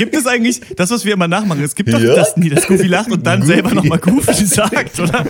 [0.00, 1.62] gibt es eigentlich das, was wir immer nachmachen?
[1.62, 2.14] Es gibt doch ja?
[2.14, 3.52] das nie, dass Goofy lacht und dann Goofy.
[3.52, 5.26] selber nochmal Goofy sagt, oder?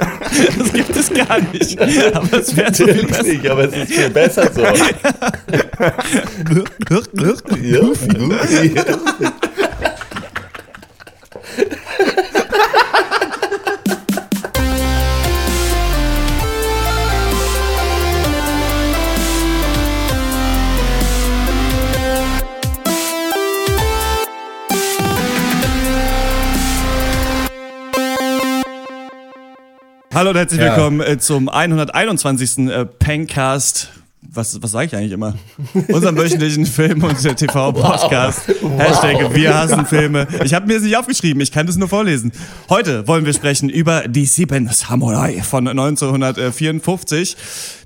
[0.59, 1.77] Das gibt es gar nicht.
[2.15, 3.23] Aber es wäre so viel besser.
[3.25, 4.63] Nicht, aber es ist viel besser so.
[6.87, 7.73] Goofy.
[7.73, 8.75] Goofy.
[30.13, 30.75] Hallo und herzlich ja.
[30.75, 32.67] willkommen äh, zum 121.
[32.69, 33.91] Äh, Pencast.
[34.23, 35.37] Was, was sage ich eigentlich immer?
[35.89, 38.49] Unserem wöchentlichen Film- und TV-Podcast.
[38.61, 38.77] Wow.
[38.77, 40.27] Hashtag Wir hassen Filme.
[40.45, 42.33] Ich habe mir das nicht aufgeschrieben, ich kann das nur vorlesen.
[42.69, 47.37] Heute wollen wir sprechen über die Sieben Samurai von 1954,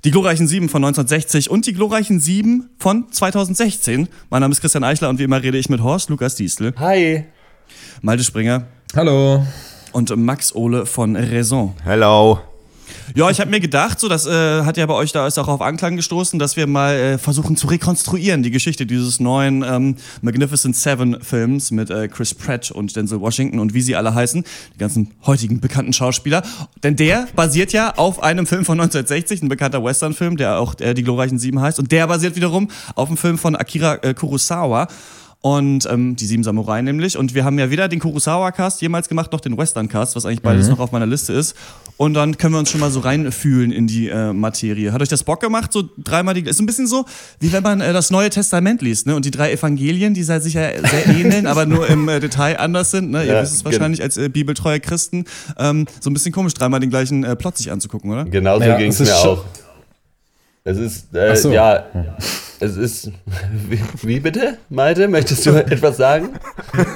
[0.03, 4.07] die glorreichen Sieben von 1960 und die glorreichen Sieben von 2016.
[4.31, 6.73] Mein Name ist Christian Eichler und wie immer rede ich mit Horst Lukas Diestel.
[6.79, 7.25] Hi.
[8.01, 8.65] Malte Springer.
[8.95, 9.45] Hallo
[9.95, 11.73] und Max Ole von Raison.
[11.85, 12.39] Hello.
[13.15, 15.47] Ja, ich habe mir gedacht, so das äh, hat ja bei euch da ist auch
[15.47, 19.95] auf Anklang gestoßen, dass wir mal äh, versuchen zu rekonstruieren die Geschichte dieses neuen ähm,
[20.21, 24.43] Magnificent Seven Films mit äh, Chris Pratt und Denzel Washington und wie sie alle heißen,
[24.73, 26.43] die ganzen heutigen bekannten Schauspieler.
[26.83, 30.93] Denn der basiert ja auf einem Film von 1960, ein bekannter Western-Film, der auch äh,
[30.93, 34.89] die glorreichen Sieben heißt, und der basiert wiederum auf einem Film von Akira äh, Kurosawa
[35.45, 37.19] und ähm, die Sieben Samurai nämlich.
[37.19, 40.65] Und wir haben ja weder den Kurosawa-Cast jemals gemacht, noch den Western-Cast, was eigentlich beides
[40.65, 40.71] mhm.
[40.71, 41.55] noch auf meiner Liste ist.
[41.97, 44.91] Und dann können wir uns schon mal so reinfühlen in die äh, Materie.
[44.91, 45.71] Hat euch das Bock gemacht?
[45.71, 46.49] So dreimal die.
[46.49, 47.05] Ist ein bisschen so,
[47.39, 49.15] wie wenn man äh, das Neue Testament liest, ne?
[49.15, 52.89] Und die drei Evangelien, die sich ja sehr ähneln, aber nur im äh, Detail anders
[52.89, 53.11] sind.
[53.11, 53.19] Ne?
[53.23, 55.25] Ihr ja, wisst es wahrscheinlich als äh, bibeltreue Christen.
[55.59, 58.25] Ähm, so ein bisschen komisch, dreimal den gleichen äh, Plot sich anzugucken, oder?
[58.25, 59.45] Genau so ja, ging es mir auch.
[60.63, 61.51] Es ist, äh, so.
[61.51, 61.85] ja,
[62.59, 63.11] es ist,
[63.69, 66.29] wie, wie, bitte, Malte, möchtest du etwas sagen?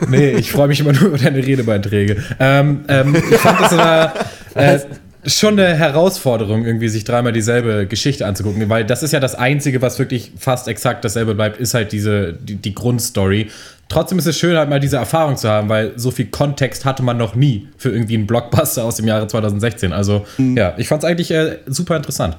[0.07, 2.23] Nee, ich freue mich immer nur über deine Redebeiträge.
[2.39, 4.13] Ähm, ähm, ich fand das immer
[4.55, 4.79] äh,
[5.25, 9.81] schon eine Herausforderung, irgendwie sich dreimal dieselbe Geschichte anzugucken, weil das ist ja das Einzige,
[9.81, 13.49] was wirklich fast exakt dasselbe bleibt, ist halt diese, die, die Grundstory.
[13.89, 17.03] Trotzdem ist es schön, halt mal diese Erfahrung zu haben, weil so viel Kontext hatte
[17.03, 19.93] man noch nie für irgendwie einen Blockbuster aus dem Jahre 2016.
[19.93, 20.55] Also, mhm.
[20.55, 22.37] ja, ich fand es eigentlich äh, super interessant.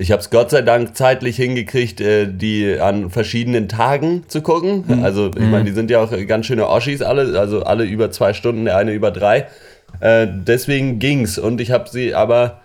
[0.00, 4.84] Ich habe es Gott sei Dank zeitlich hingekriegt, äh, die an verschiedenen Tagen zu gucken.
[4.86, 5.02] Mhm.
[5.02, 8.32] Also ich meine, die sind ja auch ganz schöne Oschis alle, also alle über zwei
[8.32, 9.48] Stunden, der eine über drei.
[9.98, 12.60] Äh, deswegen ging's und ich habe sie aber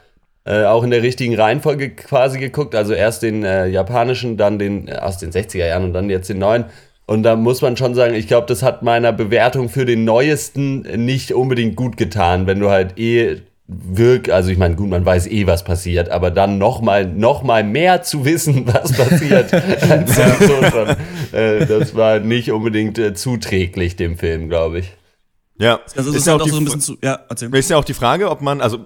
[0.46, 2.76] äh, auch in der richtigen Reihenfolge quasi geguckt.
[2.76, 6.30] Also erst den äh, japanischen, dann den äh, aus den 60er Jahren und dann jetzt
[6.30, 6.66] den neuen.
[7.08, 10.82] Und da muss man schon sagen, ich glaube, das hat meiner Bewertung für den neuesten
[11.04, 13.42] nicht unbedingt gut getan, wenn du halt eh
[13.82, 17.64] wirk, also ich meine, gut, man weiß eh, was passiert, aber dann nochmal noch mal
[17.64, 19.54] mehr zu wissen, was passiert,
[19.90, 20.90] als so schon,
[21.32, 24.92] äh, das war nicht unbedingt äh, zuträglich dem Film, glaube ich.
[25.64, 27.54] Ja, also ist, ja halt auch, so ein bisschen zu, ja, erzähl.
[27.56, 28.80] Ist ja auch die Frage, ob man, also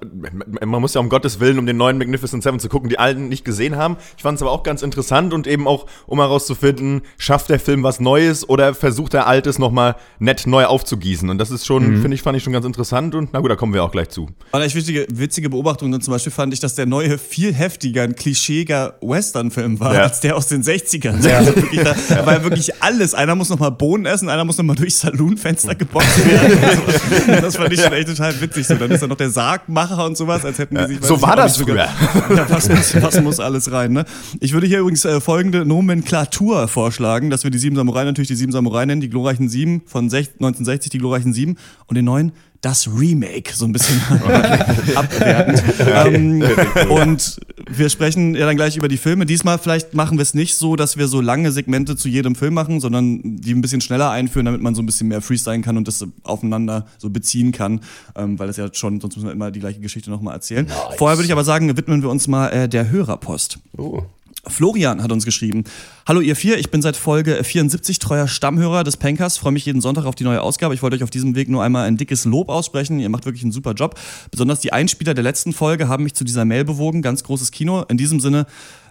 [0.65, 3.27] man muss ja um Gottes Willen, um den neuen Magnificent Seven zu gucken, die alten
[3.29, 3.97] nicht gesehen haben.
[4.15, 7.83] Ich fand es aber auch ganz interessant und eben auch, um herauszufinden, schafft der Film
[7.83, 11.29] was Neues oder versucht er Altes nochmal nett neu aufzugießen.
[11.29, 12.01] Und das ist schon, mhm.
[12.01, 14.09] finde ich, fand ich schon ganz interessant und na gut, da kommen wir auch gleich
[14.09, 14.27] zu.
[14.51, 18.03] Aber eine witzige, witzige Beobachtung dann zum Beispiel fand ich, dass der neue viel heftiger,
[18.03, 20.01] ein klischeeiger Western-Film war, ja.
[20.03, 21.25] als der aus den 60ern.
[21.25, 21.37] Ja.
[21.47, 22.25] Also wirklich, da ja.
[22.25, 23.13] war wirklich alles.
[23.13, 26.57] Einer muss nochmal Bohnen essen, einer muss nochmal durchs Saloonfenster geboxt werden.
[27.41, 28.67] das fand ich schon echt total witzig.
[28.67, 31.03] So, dann ist da noch der Sargmacher und sowas, als hätten die sich.
[31.03, 31.75] so war das früher.
[32.29, 34.05] ja, was, muss, was muss alles rein, ne?
[34.39, 38.35] Ich würde hier übrigens äh, folgende Nomenklatur vorschlagen, dass wir die sieben Samurai natürlich die
[38.35, 41.57] sieben Samurai nennen, die glorreichen sieben von 1960, die glorreichen sieben
[41.87, 42.31] und den neuen
[42.61, 44.01] das Remake so ein bisschen
[44.95, 45.63] abwertend.
[45.79, 46.43] ähm,
[46.89, 49.25] und wir sprechen ja dann gleich über die Filme.
[49.25, 52.53] Diesmal vielleicht machen wir es nicht so, dass wir so lange Segmente zu jedem Film
[52.53, 55.77] machen, sondern die ein bisschen schneller einführen, damit man so ein bisschen mehr freestylen kann
[55.77, 57.81] und das aufeinander so beziehen kann,
[58.15, 60.65] ähm, weil das ja schon, sonst müssen wir immer die gleiche Geschichte nochmal erzählen.
[60.65, 60.97] Nice.
[60.97, 63.59] Vorher würde ich aber sagen, widmen wir uns mal äh, der Hörerpost.
[63.77, 64.03] Oh.
[64.49, 65.63] Florian hat uns geschrieben.
[66.07, 69.81] Hallo ihr vier, ich bin seit Folge 74 treuer Stammhörer des Pankers, freue mich jeden
[69.81, 70.73] Sonntag auf die neue Ausgabe.
[70.73, 72.99] Ich wollte euch auf diesem Weg nur einmal ein dickes Lob aussprechen.
[72.99, 73.99] Ihr macht wirklich einen super Job.
[74.31, 77.01] Besonders die Einspieler der letzten Folge haben mich zu dieser Mail bewogen.
[77.01, 77.83] Ganz großes Kino.
[77.89, 78.45] In diesem Sinne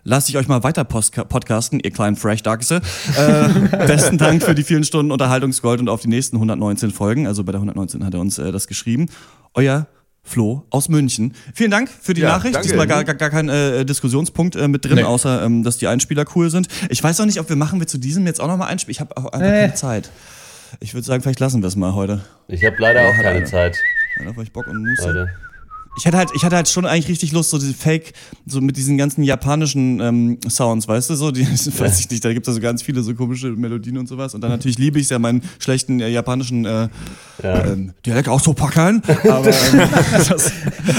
[0.04, 2.80] lasse ich euch mal weiter podcasten, ihr kleinen Fresh Darkse.
[3.16, 3.48] Äh,
[3.86, 7.26] besten Dank für die vielen Stunden Unterhaltungsgold und auf die nächsten 119 Folgen.
[7.26, 9.06] Also bei der 119 hat er uns äh, das geschrieben.
[9.54, 9.86] Euer
[10.26, 11.34] Flo aus München.
[11.54, 12.54] Vielen Dank für die ja, Nachricht.
[12.54, 12.68] Danke.
[12.68, 15.04] Diesmal gar, gar, gar kein äh, Diskussionspunkt äh, mit drin, nee.
[15.04, 16.68] außer ähm, dass die Einspieler cool sind.
[16.90, 18.92] Ich weiß auch nicht, ob wir machen wir zu diesem jetzt auch nochmal Einspieler.
[18.92, 19.60] Ich habe auch einfach äh.
[19.60, 20.10] keine Zeit.
[20.80, 22.20] Ich würde sagen, vielleicht lassen wir es mal heute.
[22.48, 23.76] Ich habe leider auch keine Zeit.
[24.18, 25.06] Ja, da habe ich Bock und Muße.
[25.06, 25.28] Heute.
[25.98, 28.12] Ich hatte halt, ich hatte halt schon eigentlich richtig Lust, so diese Fake,
[28.44, 32.32] so mit diesen ganzen japanischen ähm, Sounds, weißt du, so, die, weiß ich nicht, da
[32.34, 34.34] gibt es so ganz viele so komische Melodien und sowas.
[34.34, 36.88] Und dann natürlich liebe ich ja meinen schlechten äh, japanischen äh,
[37.42, 37.64] ja.
[37.64, 39.02] ähm, Dialekt auch so packen.
[39.24, 39.88] Aber, ähm,
[40.28, 40.52] das,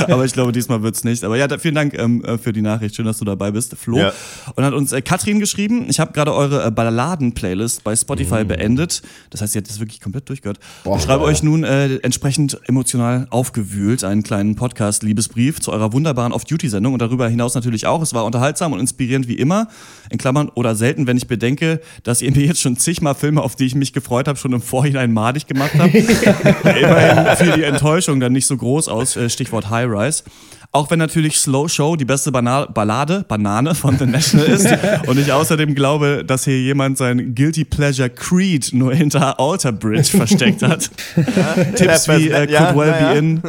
[0.08, 1.24] aber ich glaube, diesmal wird's nicht.
[1.24, 2.96] Aber ja, da, vielen Dank ähm, äh, für die Nachricht.
[2.96, 3.98] Schön, dass du dabei bist, Flo.
[3.98, 4.14] Ja.
[4.56, 8.48] Und hat uns äh, Katrin geschrieben, ich habe gerade eure äh, Balladen-Playlist bei Spotify mhm.
[8.48, 9.02] beendet.
[9.30, 10.60] Das heißt, ihr habt das wirklich komplett durchgehört.
[10.84, 11.30] Boah, ich schreibe ja.
[11.30, 17.02] euch nun äh, entsprechend emotional aufgewühlt einen kleinen Podcast Podcast-Liebesbrief zu eurer wunderbaren Off-Duty-Sendung und
[17.02, 18.02] darüber hinaus natürlich auch.
[18.02, 19.68] Es war unterhaltsam und inspirierend wie immer,
[20.10, 23.56] in Klammern oder selten, wenn ich bedenke, dass ihr mir jetzt schon zigmal Filme, auf
[23.56, 25.94] die ich mich gefreut habe, schon im Vorhinein madig gemacht habt.
[26.64, 30.24] Immerhin fiel die Enttäuschung dann nicht so groß aus, äh, Stichwort High Rise.
[30.72, 34.68] Auch wenn natürlich Slow Show die beste Bana Ballade, Banane von The National ist.
[35.08, 40.10] und ich außerdem glaube, dass hier jemand sein Guilty Pleasure Creed nur hinter Alter Bridge
[40.10, 40.90] versteckt hat.
[41.38, 43.42] Ja, Tipps wie äh, Could ja, Well ja, Be In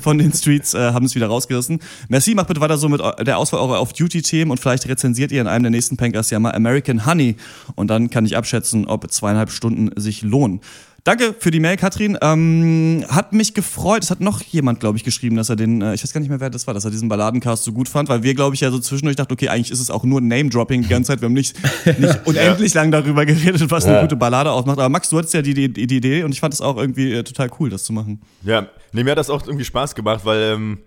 [0.00, 1.80] von den Streets äh, haben es wieder rausgerissen.
[2.08, 5.46] Merci, macht bitte weiter so mit der Auswahl eurer Off-Duty-Themen und vielleicht rezensiert ihr in
[5.46, 7.36] einem der nächsten Pankers ja mal American Honey.
[7.74, 10.60] Und dann kann ich abschätzen, ob zweieinhalb Stunden sich lohnen.
[11.06, 12.18] Danke für die Mail, Katrin.
[12.20, 14.02] Ähm, hat mich gefreut.
[14.02, 16.30] Es hat noch jemand, glaube ich, geschrieben, dass er den, äh, ich weiß gar nicht
[16.30, 18.60] mehr, wer das war, dass er diesen Balladencast so gut fand, weil wir, glaube ich,
[18.60, 21.20] ja so zwischendurch dachten, okay, eigentlich ist es auch nur Name-Dropping die ganze Zeit.
[21.20, 21.56] Wir haben nicht,
[22.00, 24.80] nicht unendlich lang darüber geredet, was eine gute Ballade ausmacht.
[24.80, 27.12] Aber Max, du hattest ja die, die, die Idee und ich fand es auch irgendwie
[27.12, 28.20] äh, total cool, das zu machen.
[28.42, 30.78] Ja, nee, mir hat das auch irgendwie Spaß gemacht, weil ähm,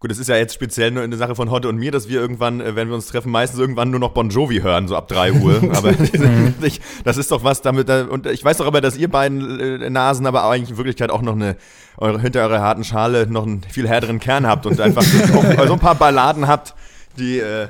[0.00, 2.18] Gut, es ist ja jetzt speziell nur eine Sache von Hotte und mir, dass wir
[2.18, 5.08] irgendwann, äh, wenn wir uns treffen, meistens irgendwann nur noch Bon Jovi hören, so ab
[5.08, 5.60] 3 Uhr.
[5.74, 5.92] aber
[7.04, 10.24] das ist doch was damit, und ich weiß doch aber, dass ihr beiden äh, Nasen
[10.24, 11.56] aber eigentlich in Wirklichkeit auch noch eine,
[11.98, 15.02] eure, hinter eurer harten Schale noch einen viel härteren Kern habt und einfach
[15.34, 16.74] auch so ein paar Balladen habt,
[17.18, 17.68] die, äh,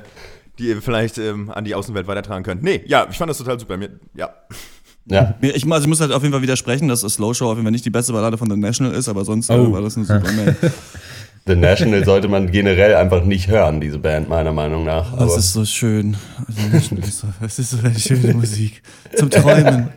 [0.57, 2.63] die ihr vielleicht ähm, an die Außenwelt weitertragen könnt.
[2.63, 3.75] Nee, ja, ich fand das total super.
[3.75, 4.29] Mir, ja.
[5.05, 5.35] Ja.
[5.41, 7.71] Ich, also ich muss halt auf jeden Fall widersprechen, dass Slow Show auf jeden Fall
[7.73, 9.73] nicht die beste Ballade von The National ist, aber sonst oh.
[9.73, 10.55] war das eine super Mail.
[11.47, 15.13] The National sollte man generell einfach nicht hören, diese Band, meiner Meinung nach.
[15.13, 16.15] Aber das ist so schön.
[17.41, 18.83] Es ist so eine schöne Musik.
[19.15, 19.89] Zum Träumen,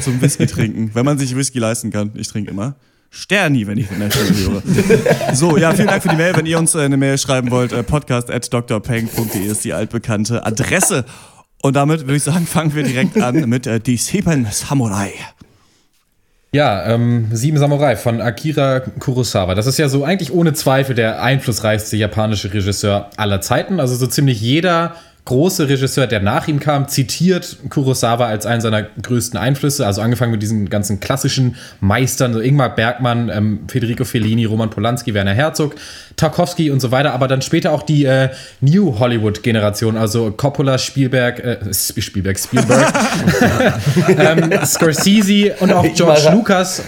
[0.00, 2.12] zum Whisky trinken, wenn man sich Whisky leisten kann.
[2.14, 2.76] Ich trinke immer.
[3.10, 5.34] Sterni, wenn ich The National höre.
[5.34, 6.36] So, ja, vielen Dank für die Mail.
[6.36, 10.44] Wenn ihr uns äh, eine Mail schreiben wollt, äh, podcast at drpeng.de ist die altbekannte
[10.44, 11.04] Adresse.
[11.62, 15.12] Und damit würde ich sagen, fangen wir direkt an mit äh, Die Sieben Samurai.
[16.50, 19.54] Ja, ähm, Sieben Samurai von Akira Kurosawa.
[19.54, 23.80] Das ist ja so eigentlich ohne Zweifel der einflussreichste japanische Regisseur aller Zeiten.
[23.80, 24.94] Also so ziemlich jeder
[25.26, 29.86] große Regisseur, der nach ihm kam, zitiert Kurosawa als einen seiner größten Einflüsse.
[29.86, 35.12] Also angefangen mit diesen ganzen klassischen Meistern, so Ingmar Bergmann, ähm, Federico Fellini, Roman Polanski,
[35.12, 35.74] Werner Herzog,
[36.18, 37.12] Tarkovsky und so weiter.
[37.12, 38.28] Aber dann später auch die äh,
[38.60, 42.92] New Hollywood-Generation, also Coppola, Spielberg, äh, Spielberg, Spielberg,
[44.08, 46.82] ähm, Scorsese und auch George Lucas.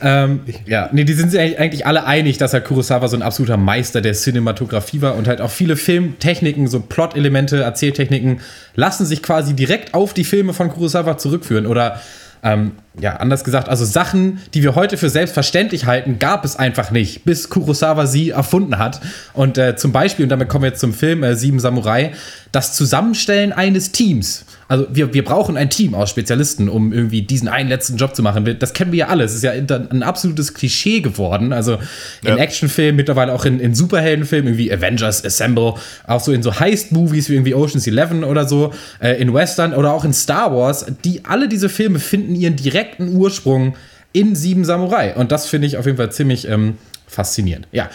[0.00, 3.56] Ähm, ja, nee, die sind sich eigentlich alle einig, dass halt Kurosawa so ein absoluter
[3.56, 8.40] Meister der Cinematografie war und halt auch viele Filmtechniken, so Plot-Elemente, Erzähltechniken
[8.74, 12.00] lassen sich quasi direkt auf die Filme von Kurosawa zurückführen oder
[12.42, 16.90] ähm, ja, anders gesagt, also Sachen, die wir heute für selbstverständlich halten, gab es einfach
[16.90, 19.00] nicht, bis Kurosawa sie erfunden hat.
[19.32, 22.12] Und äh, zum Beispiel, und damit kommen wir jetzt zum Film äh, Sieben Samurai,
[22.50, 24.44] das Zusammenstellen eines Teams.
[24.72, 28.22] Also wir, wir brauchen ein Team aus Spezialisten, um irgendwie diesen einen letzten Job zu
[28.22, 28.56] machen.
[28.58, 29.22] Das kennen wir ja alle.
[29.22, 31.52] Es ist ja ein absolutes Klischee geworden.
[31.52, 31.74] Also
[32.22, 32.36] in ja.
[32.36, 35.74] Actionfilmen, mittlerweile auch in, in Superheldenfilmen, irgendwie Avengers Assemble,
[36.06, 39.92] auch so in so Heist-Movies wie irgendwie Ocean's Eleven oder so, äh, in Western oder
[39.92, 40.86] auch in Star Wars.
[41.04, 43.74] Die alle diese Filme finden ihren direkten Ursprung
[44.14, 45.14] in Sieben Samurai.
[45.14, 47.68] Und das finde ich auf jeden Fall ziemlich ähm, faszinierend.
[47.72, 47.90] Ja.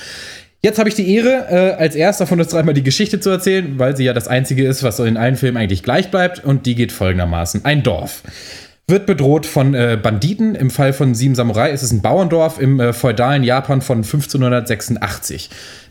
[0.68, 3.80] Jetzt habe ich die Ehre, äh, als erster von uns dreimal die Geschichte zu erzählen,
[3.80, 6.44] weil sie ja das einzige ist, was in allen Filmen eigentlich gleich bleibt.
[6.44, 8.22] Und die geht folgendermaßen: Ein Dorf
[8.86, 10.56] wird bedroht von äh, Banditen.
[10.56, 15.50] Im Fall von Sieben Samurai ist es ein Bauerndorf im äh, feudalen Japan von 1586.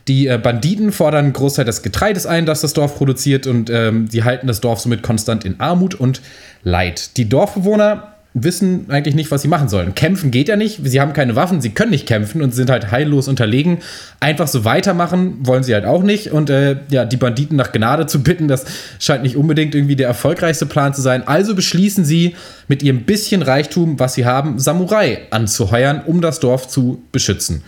[0.08, 4.24] Die äh, Banditen fordern Großteil des Getreides ein, das das Dorf produziert, und ähm, sie
[4.24, 6.20] halten das Dorf somit konstant in Armut und
[6.64, 7.16] Leid.
[7.16, 9.94] Die Dorfbewohner wissen eigentlich nicht, was sie machen sollen.
[9.94, 12.90] Kämpfen geht ja nicht, sie haben keine Waffen, sie können nicht kämpfen und sind halt
[12.90, 13.78] heillos unterlegen.
[14.20, 16.32] Einfach so weitermachen wollen sie halt auch nicht.
[16.32, 18.66] Und äh, ja, die Banditen nach Gnade zu bitten, das
[18.98, 21.26] scheint nicht unbedingt irgendwie der erfolgreichste Plan zu sein.
[21.26, 22.36] Also beschließen sie,
[22.68, 27.62] mit ihrem bisschen Reichtum, was sie haben, Samurai anzuheuern, um das Dorf zu beschützen.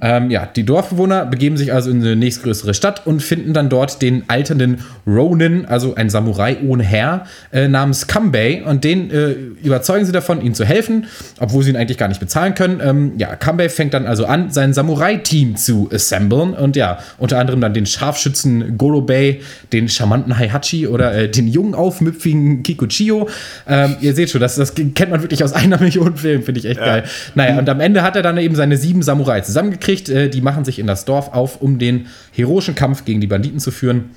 [0.00, 4.02] Ähm, ja, die Dorfbewohner begeben sich also in eine nächstgrößere Stadt und finden dann dort
[4.02, 8.62] den alternden Ronin, also ein Samurai ohne Herr, äh, namens Kambei.
[8.64, 9.30] Und den äh,
[9.62, 11.06] überzeugen sie davon, ihnen zu helfen,
[11.40, 12.80] obwohl sie ihn eigentlich gar nicht bezahlen können.
[12.84, 16.54] Ähm, ja, Kambei fängt dann also an, sein Samurai-Team zu assemblen.
[16.54, 19.40] Und ja, unter anderem dann den Scharfschützen Gorobei,
[19.72, 23.28] den charmanten Heihachi oder äh, den jungen, aufmüpfigen Kikuchiyo.
[23.66, 26.66] Ähm, ihr seht schon, das, das kennt man wirklich aus einer Million Filmen, finde ich
[26.66, 26.86] echt ja.
[26.86, 27.04] geil.
[27.34, 30.40] Naja, und am Ende hat er dann eben seine sieben Samurai zusammengekriegt mitgekriegt, äh, die
[30.40, 34.10] machen sich in das Dorf auf, um den heroischen Kampf gegen die Banditen zu führen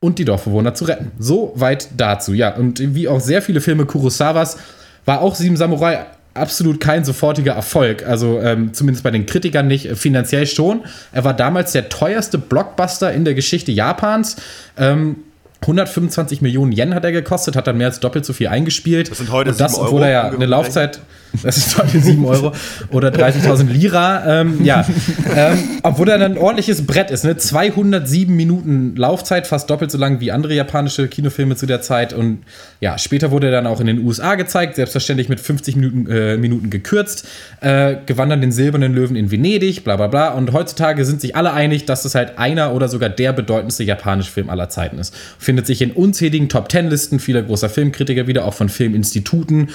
[0.00, 1.12] und die Dorfbewohner zu retten.
[1.18, 2.54] So weit dazu, ja.
[2.54, 4.58] Und wie auch sehr viele Filme Kurosawas
[5.04, 8.04] war auch Sieben Samurai absolut kein sofortiger Erfolg.
[8.04, 10.80] Also ähm, zumindest bei den Kritikern nicht, finanziell schon.
[11.12, 14.36] Er war damals der teuerste Blockbuster in der Geschichte Japans.
[14.76, 15.16] Ähm,
[15.64, 19.10] 125 Millionen Yen hat er gekostet, hat dann mehr als doppelt so viel eingespielt.
[19.10, 21.00] Das sind heute Und das, obwohl er ja eine Laufzeit,
[21.42, 22.52] das ist heute 7 Euro
[22.90, 24.86] oder 30.000 Lira, ähm, ja.
[25.36, 27.36] ähm, obwohl er dann ein ordentliches Brett ist, ne?
[27.36, 32.12] 207 Minuten Laufzeit, fast doppelt so lang wie andere japanische Kinofilme zu der Zeit.
[32.12, 32.44] Und
[32.80, 36.36] ja, später wurde er dann auch in den USA gezeigt, selbstverständlich mit 50 Minuten, äh,
[36.36, 37.26] Minuten gekürzt,
[37.60, 40.28] äh, gewann dann den Silbernen Löwen in Venedig, bla bla bla.
[40.28, 44.30] Und heutzutage sind sich alle einig, dass es halt einer oder sogar der bedeutendste japanische
[44.30, 45.14] Film aller Zeiten ist.
[45.54, 49.68] Findet sich in unzähligen Top-Ten-Listen vieler großer Filmkritiker wieder, auch von Filminstituten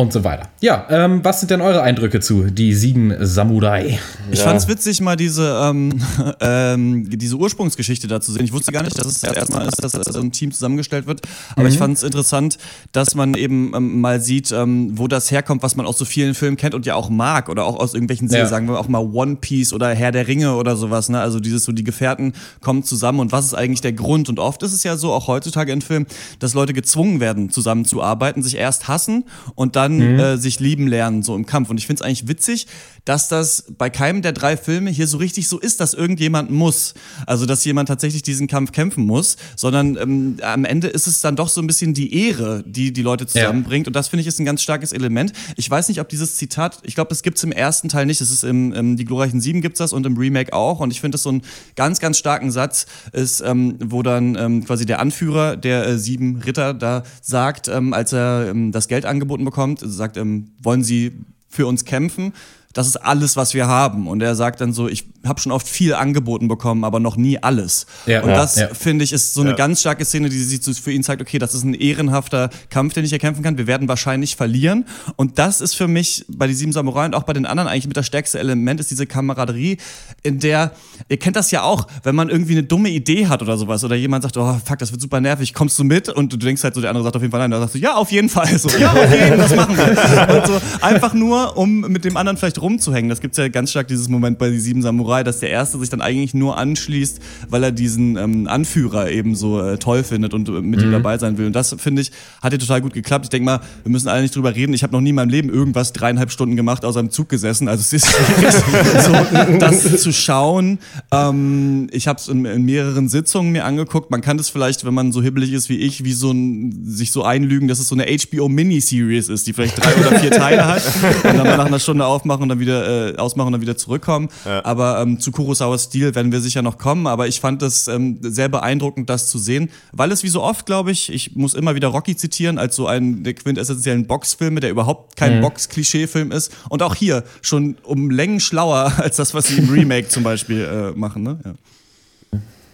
[0.00, 0.48] und so weiter.
[0.60, 3.98] Ja, ähm, was sind denn eure Eindrücke zu Die Sieben Samurai?
[4.30, 4.46] Ich ja.
[4.46, 6.00] fand es witzig, mal diese, ähm,
[6.40, 8.44] ähm, diese Ursprungsgeschichte da zu sehen.
[8.44, 11.06] Ich wusste gar nicht, dass es das erste Mal ist, dass so ein Team zusammengestellt
[11.06, 11.20] wird.
[11.52, 11.68] Aber mhm.
[11.68, 12.56] ich fand es interessant,
[12.92, 16.34] dass man eben ähm, mal sieht, ähm, wo das herkommt, was man aus so vielen
[16.34, 17.50] Filmen kennt und ja auch mag.
[17.50, 18.50] Oder auch aus irgendwelchen Serien, ja.
[18.50, 21.10] sagen wir auch mal One Piece oder Herr der Ringe oder sowas.
[21.10, 21.20] Ne?
[21.20, 24.30] Also dieses so, die Gefährten kommen zusammen und was ist eigentlich der Grund?
[24.30, 26.06] Und oft ist es ja so, auch heutzutage in Filmen,
[26.38, 30.18] dass Leute gezwungen werden, zusammenzuarbeiten, sich erst hassen und dann mhm.
[30.18, 31.70] äh, sich lieben lernen, so im Kampf.
[31.70, 32.66] Und ich finde es eigentlich witzig,
[33.04, 36.94] dass das bei keinem der drei Filme hier so richtig so ist, dass irgendjemand muss.
[37.26, 41.36] Also, dass jemand tatsächlich diesen Kampf kämpfen muss, sondern ähm, am Ende ist es dann
[41.36, 43.86] doch so ein bisschen die Ehre, die die Leute zusammenbringt.
[43.86, 43.88] Ja.
[43.90, 45.32] Und das finde ich ist ein ganz starkes Element.
[45.56, 48.20] Ich weiß nicht, ob dieses Zitat, ich glaube, es gibt es im ersten Teil nicht.
[48.20, 50.80] Es ist im, im Die glorreichen Sieben gibt es das und im Remake auch.
[50.80, 51.42] Und ich finde das so einen
[51.76, 56.36] ganz, ganz starken Satz, ist, ähm, wo dann ähm, quasi der Anführer der äh, sieben
[56.36, 61.12] Ritter da sagt, ähm, als er ähm, das Geld angeboten bekommt, sagt, ähm, wollen Sie
[61.48, 62.32] für uns kämpfen?
[62.72, 64.06] Das ist alles, was wir haben.
[64.06, 67.42] Und er sagt dann so, ich habe schon oft viel angeboten bekommen, aber noch nie
[67.42, 67.86] alles.
[68.06, 68.68] Ja, und das, ja.
[68.72, 69.56] finde ich, ist so eine ja.
[69.56, 73.04] ganz starke Szene, die sich für ihn zeigt, okay, das ist ein ehrenhafter Kampf, den
[73.04, 73.58] ich erkämpfen kann.
[73.58, 74.86] Wir werden wahrscheinlich verlieren.
[75.16, 77.88] Und das ist für mich bei die Sieben Samurai und auch bei den anderen eigentlich
[77.88, 79.78] mit das stärkste Element, ist diese Kameraderie,
[80.22, 80.72] in der,
[81.08, 83.96] ihr kennt das ja auch, wenn man irgendwie eine dumme Idee hat oder sowas oder
[83.96, 86.08] jemand sagt, oh fuck, das wird super nervig, kommst du mit?
[86.08, 87.50] Und du denkst halt so, der andere sagt auf jeden Fall nein.
[87.50, 88.58] Da sagst du, ja, auf jeden Fall.
[88.58, 90.36] So, ja, auf jeden Fall, das machen wir.
[90.36, 93.08] Und so einfach nur, um mit dem anderen vielleicht rumzuhängen.
[93.08, 95.78] Das gibt es ja ganz stark dieses Moment bei die Sieben Samurai, dass der erste
[95.78, 100.34] sich dann eigentlich nur anschließt, weil er diesen ähm, Anführer eben so äh, toll findet
[100.34, 100.86] und äh, mit mhm.
[100.86, 101.46] ihm dabei sein will.
[101.46, 102.10] Und das, finde ich,
[102.42, 103.26] hat ja total gut geklappt.
[103.26, 104.72] Ich denke mal, wir müssen alle nicht drüber reden.
[104.74, 107.68] Ich habe noch nie in meinem Leben irgendwas dreieinhalb Stunden gemacht, außer im Zug gesessen.
[107.68, 108.54] Also es ist schwierig,
[109.04, 110.78] so, das zu schauen.
[111.10, 114.10] Ähm, ich habe es in, in, mehreren Sitzungen mir angeguckt.
[114.10, 117.12] Man kann das vielleicht, wenn man so hibbelig ist wie ich, wie so ein, sich
[117.12, 120.82] so einlügen, dass es so eine HBO-Miniseries ist, die vielleicht drei oder vier Teile hat
[121.24, 123.76] und dann mal nach einer Stunde aufmachen und dann wieder äh, ausmachen und dann wieder
[123.76, 124.28] zurückkommen.
[124.44, 124.64] Ja.
[124.64, 127.06] Aber ähm, zu Kurosawas Stil werden wir sicher noch kommen.
[127.06, 130.66] Aber ich fand es ähm, sehr beeindruckend, das zu sehen, weil es wie so oft,
[130.66, 134.70] glaube ich, ich muss immer wieder Rocky zitieren, als so einen der quintessentiellen Boxfilme, der
[134.70, 135.42] überhaupt kein mhm.
[135.42, 136.52] Box-Klischee-Film ist.
[136.68, 140.92] Und auch hier schon um Längen schlauer als das, was sie im Remake zum Beispiel
[140.94, 141.22] äh, machen.
[141.22, 141.38] Ne?
[141.44, 141.52] Ja.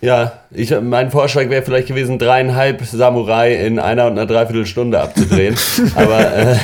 [0.02, 5.56] Ja, ich, mein Vorschlag wäre vielleicht gewesen, dreieinhalb Samurai in einer und einer Dreiviertelstunde abzudrehen.
[5.95, 6.56] Aber äh,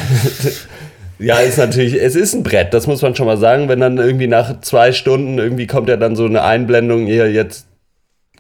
[1.23, 3.69] Ja, ist natürlich, es ist ein Brett, das muss man schon mal sagen.
[3.69, 7.67] Wenn dann irgendwie nach zwei Stunden irgendwie kommt ja dann so eine Einblendung, hier jetzt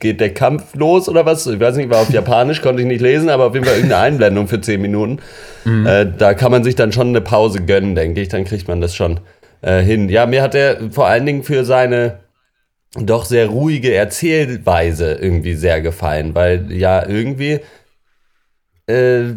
[0.00, 1.46] geht der Kampf los oder was?
[1.46, 4.02] Ich weiß nicht, war auf Japanisch, konnte ich nicht lesen, aber auf jeden Fall irgendeine
[4.02, 5.20] Einblendung für zehn Minuten.
[5.64, 5.86] Mhm.
[5.86, 8.28] Äh, da kann man sich dann schon eine Pause gönnen, denke ich.
[8.28, 9.20] Dann kriegt man das schon
[9.62, 10.08] äh, hin.
[10.08, 12.18] Ja, mir hat er vor allen Dingen für seine
[12.94, 17.60] doch sehr ruhige Erzählweise irgendwie sehr gefallen, weil ja irgendwie
[18.86, 19.34] äh,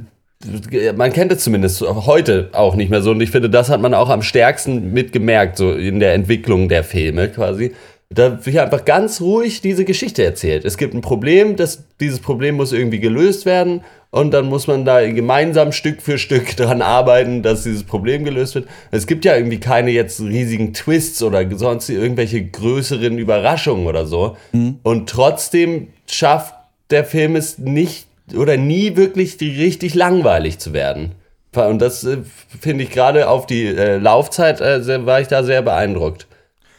[0.96, 3.94] man kennt es zumindest heute auch nicht mehr so und ich finde, das hat man
[3.94, 7.74] auch am stärksten mitgemerkt, so in der Entwicklung der Filme quasi.
[8.10, 10.64] Da wird einfach ganz ruhig diese Geschichte erzählt.
[10.64, 14.86] Es gibt ein Problem, das, dieses Problem muss irgendwie gelöst werden und dann muss man
[14.86, 18.68] da gemeinsam Stück für Stück daran arbeiten, dass dieses Problem gelöst wird.
[18.92, 24.38] Es gibt ja irgendwie keine jetzt riesigen Twists oder sonst irgendwelche größeren Überraschungen oder so.
[24.54, 24.80] Mhm.
[24.84, 26.54] Und trotzdem schafft
[26.92, 31.14] der Film es nicht oder nie wirklich die richtig langweilig zu werden.
[31.54, 32.18] Und das äh,
[32.60, 36.28] finde ich gerade auf die äh, Laufzeit äh, war ich da sehr beeindruckt.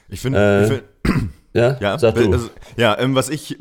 [0.08, 1.10] Ich finde, äh,
[1.58, 2.30] ja, ja, sag du.
[2.30, 3.56] Also, ja, ähm, was ich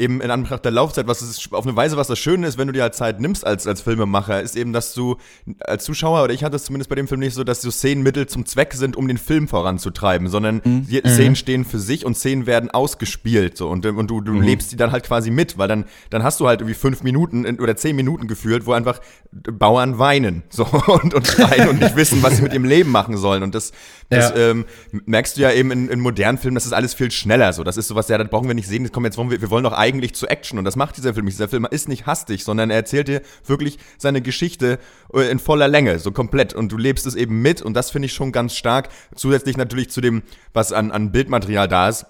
[0.00, 2.66] eben in Anbetracht der Laufzeit, was ist auf eine Weise, was das Schöne ist, wenn
[2.66, 5.16] du dir halt Zeit nimmst als, als Filmemacher, ist eben, dass du
[5.60, 8.02] als Zuschauer, oder ich hatte es zumindest bei dem Film nicht so, dass so Szenen
[8.02, 10.86] Mittel zum Zweck sind, um den Film voranzutreiben, sondern mhm.
[10.86, 14.42] die Szenen stehen für sich und Szenen werden ausgespielt so und, und du, du mhm.
[14.42, 17.44] lebst die dann halt quasi mit, weil dann, dann hast du halt irgendwie fünf Minuten
[17.60, 19.00] oder zehn Minuten gefühlt, wo einfach
[19.32, 20.64] Bauern weinen so
[21.02, 23.42] und, und schreien und nicht wissen, was sie mit ihrem Leben machen sollen.
[23.42, 23.72] Und das,
[24.08, 24.50] das ja.
[24.50, 24.64] ähm,
[25.04, 27.64] merkst du ja eben in, in modernen Filmen, das ist alles viel schneller so.
[27.64, 29.50] Das ist sowas, ja, das brauchen wir nicht sehen, das kommen jetzt, wollen wir, wir
[29.50, 30.58] wollen doch eigentlich zu Action.
[30.58, 31.38] Und das macht dieser Film nicht.
[31.38, 34.78] Dieser Film ist nicht hastig, sondern er erzählt dir wirklich seine Geschichte
[35.14, 36.54] äh, in voller Länge, so komplett.
[36.54, 38.88] Und du lebst es eben mit und das finde ich schon ganz stark.
[39.14, 42.06] Zusätzlich natürlich zu dem, was an, an Bildmaterial da ist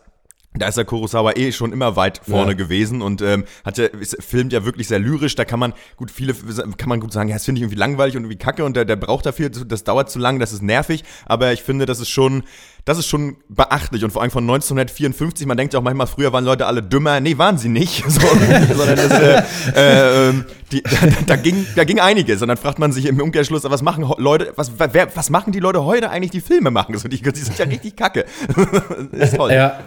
[0.52, 2.56] da ist der Kurosawa eh schon immer weit vorne ja.
[2.56, 3.86] gewesen und ähm, hat ja,
[4.18, 5.36] filmt ja wirklich sehr lyrisch.
[5.36, 6.34] Da kann man gut viele
[6.76, 8.84] kann man gut sagen, ja, das finde ich irgendwie langweilig und irgendwie kacke und der,
[8.84, 11.04] der braucht dafür, das dauert zu lang, das ist nervig.
[11.24, 12.42] Aber ich finde, das ist schon,
[12.84, 15.46] das ist schon beachtlich und vor allem von 1954.
[15.46, 17.20] Man denkt ja auch manchmal, früher waren Leute alle dümmer.
[17.20, 20.32] Nee, waren sie nicht, so, sondern das, äh, äh,
[20.72, 20.90] die, da,
[21.26, 22.42] da, ging, da ging einiges.
[22.42, 25.60] Und dann fragt man sich im Umkehrschluss, was machen Leute, was, wer, was machen die
[25.60, 26.98] Leute heute eigentlich, die Filme machen?
[26.98, 28.24] So, die, die sind ja richtig kacke.
[29.12, 29.52] ist toll.
[29.52, 29.78] Ja.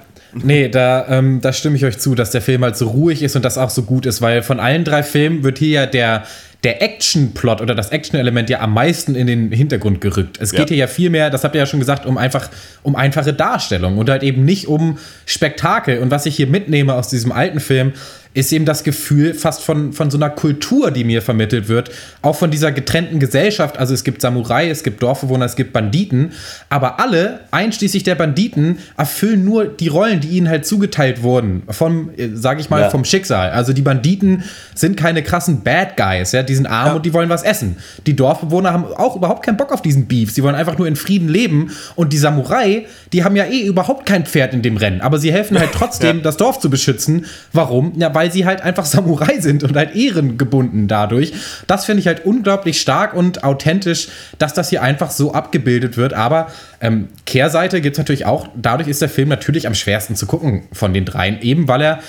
[0.42, 3.36] Nee, da, ähm, da stimme ich euch zu, dass der Film halt so ruhig ist
[3.36, 6.24] und das auch so gut ist, weil von allen drei Filmen wird hier ja der,
[6.64, 10.40] der Action-Plot oder das Action-Element ja am meisten in den Hintergrund gerückt.
[10.40, 10.60] Es ja.
[10.60, 12.50] geht hier ja viel mehr, das habt ihr ja schon gesagt, um einfach
[12.84, 16.00] um einfache Darstellung und halt eben nicht um Spektakel.
[16.00, 17.94] Und was ich hier mitnehme aus diesem alten Film,
[18.34, 22.36] ist eben das Gefühl fast von, von so einer Kultur, die mir vermittelt wird, auch
[22.36, 23.78] von dieser getrennten Gesellschaft.
[23.78, 26.32] Also es gibt Samurai, es gibt Dorfbewohner, es gibt Banditen,
[26.70, 32.10] aber alle, einschließlich der Banditen, erfüllen nur die Rollen, die ihnen halt zugeteilt wurden, vom,
[32.18, 32.90] äh, sage ich mal, ja.
[32.90, 33.52] vom Schicksal.
[33.52, 36.94] Also die Banditen sind keine krassen Bad Guys, ja, die sind arm ja.
[36.94, 37.78] und die wollen was essen.
[38.08, 40.96] Die Dorfbewohner haben auch überhaupt keinen Bock auf diesen Beef, sie wollen einfach nur in
[40.96, 45.02] Frieden leben und die Samurai, die haben ja eh überhaupt kein Pferd in dem Rennen,
[45.02, 46.24] aber sie helfen halt trotzdem, ja.
[46.24, 47.26] das Dorf zu beschützen.
[47.52, 47.94] Warum?
[47.98, 51.34] Ja, weil weil sie halt einfach Samurai sind und halt ehrengebunden dadurch.
[51.68, 54.08] Das finde ich halt unglaublich stark und authentisch,
[54.40, 56.14] dass das hier einfach so abgebildet wird.
[56.14, 56.48] Aber
[56.80, 58.48] ähm, Kehrseite gibt es natürlich auch.
[58.56, 62.00] Dadurch ist der Film natürlich am schwersten zu gucken von den dreien, eben weil er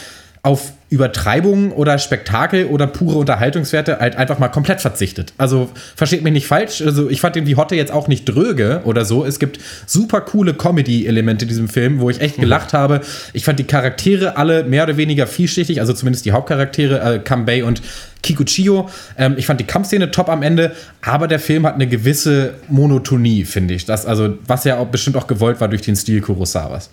[0.45, 5.33] auf Übertreibungen oder Spektakel oder pure Unterhaltungswerte halt einfach mal komplett verzichtet.
[5.39, 8.83] Also versteht mich nicht falsch, also ich fand den wie Hotte jetzt auch nicht dröge
[8.85, 9.25] oder so.
[9.25, 12.79] Es gibt super coole Comedy-Elemente in diesem Film, wo ich echt gelacht mhm.
[12.79, 13.01] habe.
[13.33, 17.65] Ich fand die Charaktere alle mehr oder weniger vielschichtig, also zumindest die Hauptcharaktere, äh, Kambei
[17.65, 17.83] und
[18.23, 18.89] Kikuchiyo.
[19.19, 23.45] Ähm, ich fand die Kampfszene top am Ende, aber der Film hat eine gewisse Monotonie,
[23.45, 23.85] finde ich.
[23.85, 26.89] Das, also, was ja auch bestimmt auch gewollt war durch den Stil Kurosawas.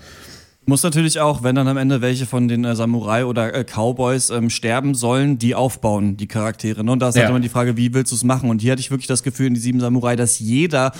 [0.67, 4.29] Muss natürlich auch, wenn dann am Ende welche von den äh, Samurai oder äh, Cowboys
[4.29, 6.83] ähm, sterben sollen, die aufbauen, die Charaktere.
[6.83, 6.91] Ne?
[6.91, 7.27] Und da ist halt ja.
[7.29, 8.47] halt immer die Frage, wie willst du es machen?
[8.47, 10.91] Und hier hatte ich wirklich das Gefühl in die sieben Samurai, dass jeder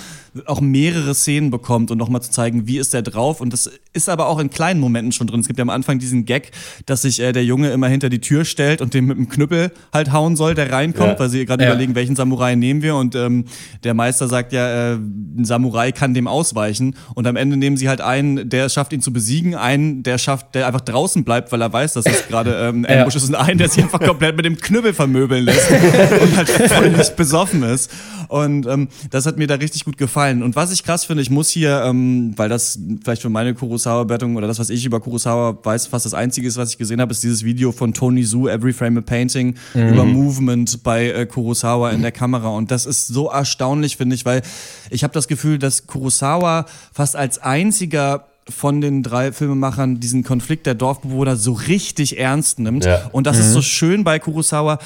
[0.46, 3.40] auch mehrere Szenen bekommt und nochmal zu zeigen, wie ist der drauf.
[3.40, 5.38] Und das ist aber auch in kleinen Momenten schon drin.
[5.38, 6.50] Es gibt ja am Anfang diesen Gag,
[6.86, 9.70] dass sich äh, der Junge immer hinter die Tür stellt und den mit dem Knüppel
[9.92, 11.18] halt hauen soll, der reinkommt, ja.
[11.20, 11.70] weil sie gerade ja.
[11.70, 12.96] überlegen, welchen Samurai nehmen wir.
[12.96, 13.44] Und ähm,
[13.84, 16.96] der Meister sagt ja, äh, ein Samurai kann dem ausweichen.
[17.14, 20.54] Und am Ende nehmen sie halt einen, der schafft, ihn zu besiegen einen, der schafft,
[20.54, 23.34] der einfach draußen bleibt, weil er weiß, dass es gerade ähm, ein Ambush ist und
[23.34, 25.70] einen, der sich einfach komplett mit dem Knüppel vermöbeln lässt
[26.22, 27.90] und halt voll nicht besoffen ist.
[28.32, 30.42] Und ähm, das hat mir da richtig gut gefallen.
[30.42, 34.36] Und was ich krass finde, ich muss hier, ähm, weil das vielleicht für meine Kurosawa-Wertung
[34.36, 37.12] oder das, was ich über Kurosawa weiß, fast das Einzige ist, was ich gesehen habe,
[37.12, 39.88] ist dieses Video von Tony Su, Every Frame a Painting, mhm.
[39.88, 42.48] über Movement bei äh, Kurosawa in der Kamera.
[42.48, 44.40] Und das ist so erstaunlich, finde ich, weil
[44.88, 50.66] ich habe das Gefühl, dass Kurosawa fast als einziger von den drei Filmemachern diesen Konflikt
[50.66, 52.84] der Dorfbewohner so richtig ernst nimmt.
[52.84, 53.08] Ja.
[53.12, 53.42] Und das mhm.
[53.42, 54.78] ist so schön bei Kurosawa.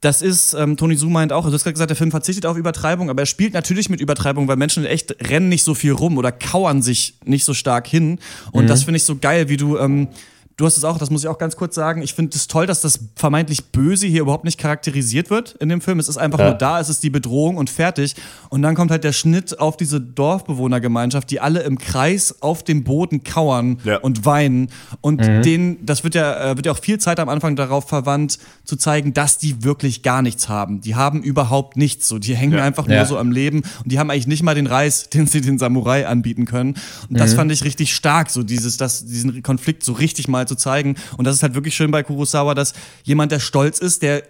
[0.00, 2.56] Das ist, ähm, Tony Su meint auch, du hast gerade gesagt, der Film verzichtet auf
[2.56, 6.18] Übertreibung, aber er spielt natürlich mit Übertreibung, weil Menschen echt rennen nicht so viel rum
[6.18, 8.18] oder kauern sich nicht so stark hin.
[8.50, 8.68] Und mhm.
[8.68, 10.08] das finde ich so geil, wie du ähm,
[10.56, 12.02] Du hast es auch, das muss ich auch ganz kurz sagen.
[12.02, 15.80] Ich finde es toll, dass das vermeintlich Böse hier überhaupt nicht charakterisiert wird in dem
[15.80, 15.98] Film.
[15.98, 16.50] Es ist einfach ja.
[16.50, 18.14] nur da, es ist die Bedrohung und fertig.
[18.50, 22.84] Und dann kommt halt der Schnitt auf diese Dorfbewohnergemeinschaft, die alle im Kreis auf dem
[22.84, 23.98] Boden kauern ja.
[23.98, 24.68] und weinen.
[25.00, 25.42] Und mhm.
[25.42, 28.76] denen, das wird ja, äh, wird ja auch viel Zeit am Anfang darauf verwandt, zu
[28.76, 30.82] zeigen, dass die wirklich gar nichts haben.
[30.82, 32.08] Die haben überhaupt nichts.
[32.08, 32.64] So, die hängen ja.
[32.64, 35.40] einfach nur so am Leben und die haben eigentlich nicht mal den Reis, den sie
[35.40, 36.74] den Samurai anbieten können.
[37.08, 37.16] Und mhm.
[37.16, 40.96] das fand ich richtig stark, so dieses, das, diesen Konflikt so richtig mal zu zeigen.
[41.16, 42.74] Und das ist halt wirklich schön bei Kurosawa, dass
[43.04, 44.22] jemand, der stolz ist, der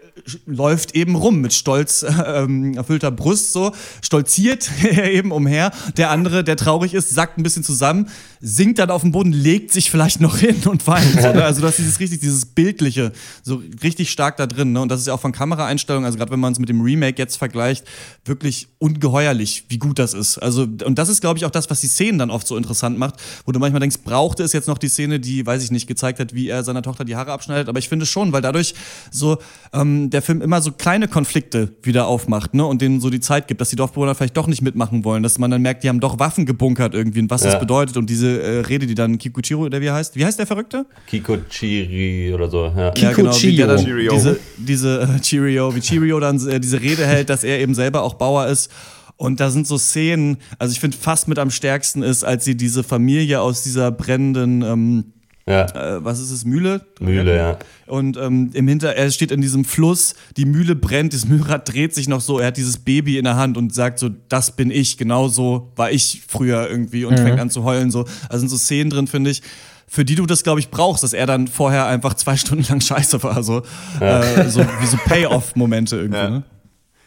[0.47, 3.73] läuft eben rum mit stolz ähm, erfüllter Brust so,
[4.03, 5.73] stolziert eben umher.
[5.97, 8.09] Der andere, der traurig ist, sackt ein bisschen zusammen,
[8.41, 11.19] sinkt dann auf den Boden, legt sich vielleicht noch hin und weint.
[11.19, 11.45] Oder?
[11.47, 14.73] Also das ist dieses richtig, dieses Bildliche, so richtig stark da drin.
[14.73, 14.81] Ne?
[14.81, 17.19] Und das ist ja auch von Kameraeinstellungen, also gerade wenn man es mit dem Remake
[17.19, 17.85] jetzt vergleicht,
[18.25, 20.39] wirklich ungeheuerlich, wie gut das ist.
[20.39, 22.99] Also, und das ist, glaube ich, auch das, was die Szenen dann oft so interessant
[22.99, 23.15] macht,
[23.47, 26.02] wo du manchmal denkst, brauchte es jetzt noch die Szene, die, weiß ich nicht, gezeigt
[26.03, 27.69] gezeigt hat, wie er seiner Tochter die Haare abschneidet.
[27.69, 28.75] Aber ich finde schon, weil dadurch
[29.11, 29.39] so
[29.73, 32.67] ähm, der Film immer so kleine Konflikte wieder aufmacht, ne?
[32.67, 35.39] Und denen so die Zeit gibt, dass die Dorfbewohner vielleicht doch nicht mitmachen wollen, dass
[35.39, 37.53] man dann merkt, die haben doch Waffen gebunkert irgendwie und was ja.
[37.53, 37.97] das bedeutet.
[37.97, 40.87] Und diese äh, Rede, die dann Kikuchiro, der wie heißt, wie heißt der Verrückte?
[41.07, 42.93] Kikuchiri oder so, ja.
[42.97, 47.07] ja genau, wie der dann diese, diese äh, Cheerio, wie Cheerio dann äh, diese Rede
[47.07, 48.71] hält, dass er eben selber auch Bauer ist.
[49.17, 52.57] Und da sind so Szenen, also ich finde fast mit am stärksten ist, als sie
[52.57, 55.13] diese Familie aus dieser brennenden ähm,
[55.47, 55.65] ja.
[55.65, 56.45] Äh, was ist es?
[56.45, 56.83] Mühle?
[57.01, 57.59] Mühle, ja.
[57.87, 61.95] Und ähm, im Hinter, er steht in diesem Fluss, die Mühle brennt, das Mühlrad dreht
[61.95, 64.71] sich noch so, er hat dieses Baby in der Hand und sagt so, das bin
[64.71, 67.23] ich, genau so war ich früher irgendwie und mhm.
[67.23, 68.05] fängt an zu heulen so.
[68.29, 69.43] Also sind so Szenen drin, finde ich,
[69.89, 72.81] für die du das, glaube ich, brauchst, dass er dann vorher einfach zwei Stunden lang
[72.81, 73.43] scheiße war.
[73.43, 73.63] So,
[74.01, 74.23] ja.
[74.23, 76.31] äh, so wie so Payoff-Momente irgendwie, ja.
[76.31, 76.43] ne?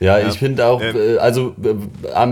[0.01, 2.27] Ja, ich finde auch, äh, also äh,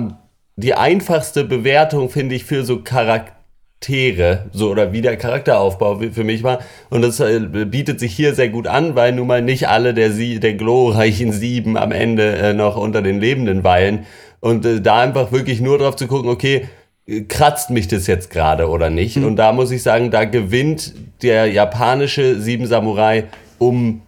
[0.58, 3.43] die einfachste Bewertung finde ich für so Charakter
[3.84, 6.60] Charaktere, so oder wie der Charakteraufbau für mich war.
[6.90, 10.12] Und das äh, bietet sich hier sehr gut an, weil nun mal nicht alle der,
[10.12, 14.06] Sie der glorreichen Sieben am Ende äh, noch unter den Lebenden weilen.
[14.40, 16.68] Und äh, da einfach wirklich nur drauf zu gucken, okay,
[17.28, 19.18] kratzt mich das jetzt gerade oder nicht?
[19.18, 19.26] Mhm.
[19.26, 23.26] Und da muss ich sagen, da gewinnt der japanische Sieben Samurai
[23.58, 24.02] um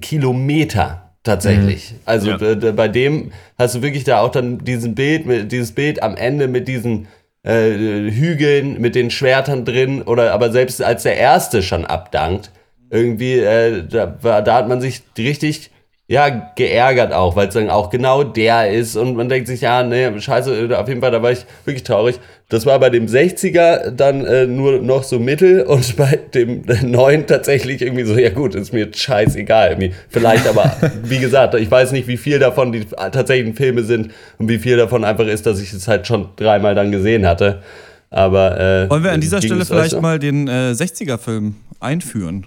[0.00, 1.92] Kilometer tatsächlich.
[1.92, 1.98] Mhm.
[2.04, 2.72] Also ja.
[2.72, 6.68] bei dem hast du wirklich da auch dann diesen Bild, dieses Bild am Ende mit
[6.68, 7.06] diesen
[7.44, 12.50] äh, Hügeln mit den Schwertern drin oder aber selbst als der erste schon abdankt,
[12.90, 14.06] irgendwie, äh, da,
[14.42, 15.71] da hat man sich richtig
[16.12, 19.82] ja, geärgert auch, weil es dann auch genau der ist und man denkt sich, ja,
[19.82, 22.20] nee, scheiße, auf jeden Fall, da war ich wirklich traurig.
[22.50, 27.26] Das war bei dem 60er dann äh, nur noch so mittel und bei dem neuen
[27.26, 29.70] tatsächlich irgendwie so, ja gut, ist mir scheißegal.
[29.70, 29.94] Irgendwie.
[30.10, 34.50] Vielleicht aber, wie gesagt, ich weiß nicht, wie viel davon die tatsächlichen Filme sind und
[34.50, 37.62] wie viel davon einfach ist, dass ich es halt schon dreimal dann gesehen hatte.
[38.10, 42.44] Aber äh, Wollen wir an dieser Stelle vielleicht mal den äh, 60er-Film einführen?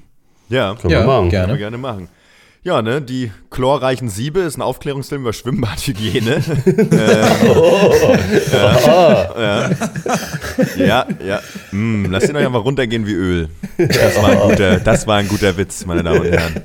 [0.50, 1.30] Ja, können ja, wir machen.
[1.30, 1.48] Gerne.
[1.48, 2.10] Können wir gerne machen.
[2.66, 6.38] Ja, ne, die chlorreichen Siebe ist ein Aufklärungsfilm über Schwimmbadhygiene.
[6.66, 7.94] äh, oh.
[8.52, 9.70] ja, ja,
[10.76, 11.42] ja, ja.
[11.72, 13.50] Mm, lasst ihn euch einfach runtergehen wie Öl.
[13.78, 16.64] Das war, ein guter, das war ein guter Witz, meine Damen und Herren.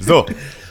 [0.00, 0.24] So,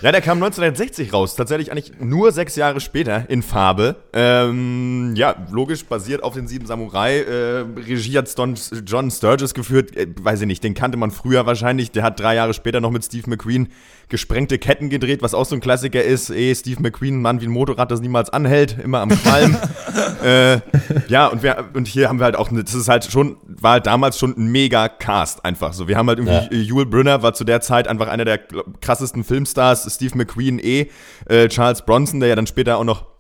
[0.04, 1.36] ja, der kam 1960 raus.
[1.36, 3.96] Tatsächlich eigentlich nur sechs Jahre später in Farbe.
[4.12, 7.20] Ähm, ja, logisch basiert auf den Sieben Samurai.
[7.20, 9.96] Äh, Regie hat Don, John Sturges geführt.
[9.96, 11.92] Äh, weiß ich nicht, den kannte man früher wahrscheinlich.
[11.92, 13.70] Der hat drei Jahre später noch mit Steve McQueen
[14.10, 16.30] gesprengte Ketten gedreht, was auch so ein Klassiker ist.
[16.30, 19.58] Eh, Steve McQueen, ein Mann wie ein Motorrad, das niemals anhält, immer am Qualm.
[20.24, 20.60] äh,
[21.08, 23.74] ja, und, wir, und hier haben wir halt auch, eine, das ist halt schon, war
[23.74, 25.88] halt damals schon ein mega Cast einfach so.
[25.88, 26.62] Wir haben halt irgendwie, ja.
[26.62, 28.40] Yul Brynner war zu der Zeit einfach einer der
[28.82, 30.90] krassesten Filmstars Steve McQueen eh,
[31.28, 33.13] äh, Charles Bronson, der ja dann später auch noch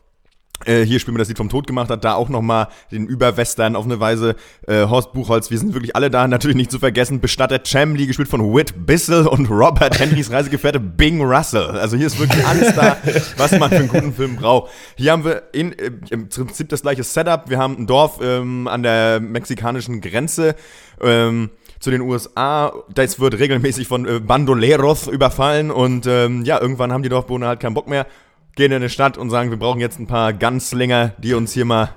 [0.65, 3.75] äh, hier spielen wir das Lied vom Tod gemacht hat, da auch nochmal den Überwestern
[3.75, 4.35] auf eine Weise.
[4.67, 7.19] Äh, Horst Buchholz, wir sind wirklich alle da, natürlich nicht zu vergessen.
[7.19, 11.71] Bestatter Chamley, gespielt von Whit Bissell und Robert Henrys Reisegefährte Bing Russell.
[11.71, 12.97] Also hier ist wirklich alles da,
[13.37, 14.71] was man für einen guten Film braucht.
[14.95, 17.49] Hier haben wir in, äh, im Prinzip das gleiche Setup.
[17.49, 20.55] Wir haben ein Dorf ähm, an der mexikanischen Grenze.
[21.01, 21.49] Ähm,
[21.83, 22.73] zu den USA.
[22.93, 27.59] Das wird regelmäßig von äh, Bandoleros überfallen und ähm, ja, irgendwann haben die Dorfbewohner halt
[27.59, 28.07] keinen Bock mehr,
[28.55, 31.65] gehen in eine Stadt und sagen, wir brauchen jetzt ein paar Ganzlinger, die uns hier
[31.65, 31.95] mal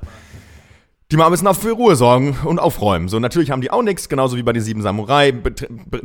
[1.13, 3.09] die mal ein bisschen für Ruhe sorgen und aufräumen.
[3.09, 5.33] So, natürlich haben die auch nichts, genauso wie bei den sieben Samurai,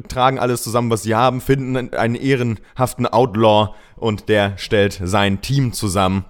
[0.08, 5.74] tragen alles zusammen, was sie haben, finden einen ehrenhaften Outlaw und der stellt sein Team
[5.74, 6.26] zusammen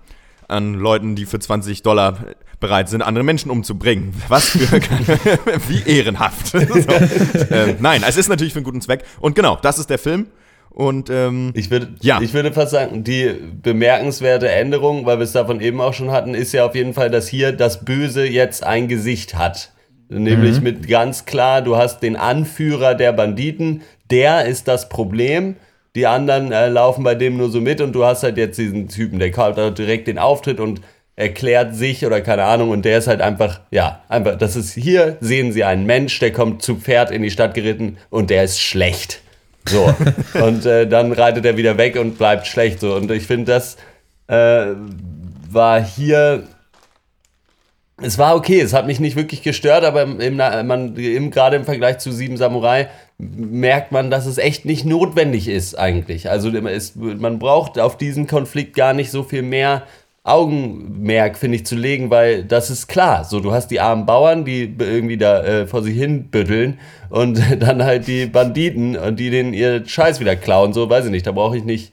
[0.47, 2.17] an Leuten, die für 20 Dollar
[2.62, 4.13] bereit sind, andere Menschen umzubringen.
[4.29, 4.60] Was für,
[5.67, 6.47] wie ehrenhaft.
[6.47, 6.57] so.
[6.57, 9.03] äh, nein, es ist natürlich für einen guten Zweck.
[9.19, 10.27] Und genau, das ist der Film.
[10.71, 12.21] Und ähm, ich würde, ja.
[12.21, 13.29] ich würde fast sagen, die
[13.62, 17.12] bemerkenswerte Änderung, weil wir es davon eben auch schon hatten, ist ja auf jeden Fall,
[17.12, 19.73] dass hier das Böse jetzt ein Gesicht hat.
[20.07, 20.63] Nämlich mhm.
[20.63, 25.55] mit ganz klar, du hast den Anführer der Banditen, der ist das Problem.
[25.95, 28.88] Die anderen äh, laufen bei dem nur so mit und du hast halt jetzt diesen
[28.88, 30.81] Typen, der hat direkt den Auftritt und
[31.17, 35.17] erklärt sich oder keine Ahnung und der ist halt einfach, ja, einfach, das ist hier,
[35.19, 38.62] sehen sie einen Mensch, der kommt zu Pferd in die Stadt geritten und der ist
[38.62, 39.21] schlecht.
[39.71, 39.93] So.
[40.45, 42.79] und äh, dann reitet er wieder weg und bleibt schlecht.
[42.79, 42.95] So.
[42.95, 43.77] Und ich finde, das
[44.27, 44.75] äh,
[45.49, 46.43] war hier.
[48.03, 50.39] Es war okay, es hat mich nicht wirklich gestört, aber im, im,
[50.97, 52.88] im, gerade im Vergleich zu Sieben Samurai
[53.19, 56.27] merkt man, dass es echt nicht notwendig ist eigentlich.
[56.27, 59.84] Also es, man braucht auf diesen Konflikt gar nicht so viel mehr
[60.23, 63.25] Augenmerk, finde ich, zu legen, weil das ist klar.
[63.25, 66.79] So, du hast die armen Bauern, die irgendwie da äh, vor sich hin bütteln
[67.10, 70.73] und dann halt die Banditen und die den ihr Scheiß wieder klauen.
[70.73, 71.91] So, weiß ich nicht, da brauche ich nicht,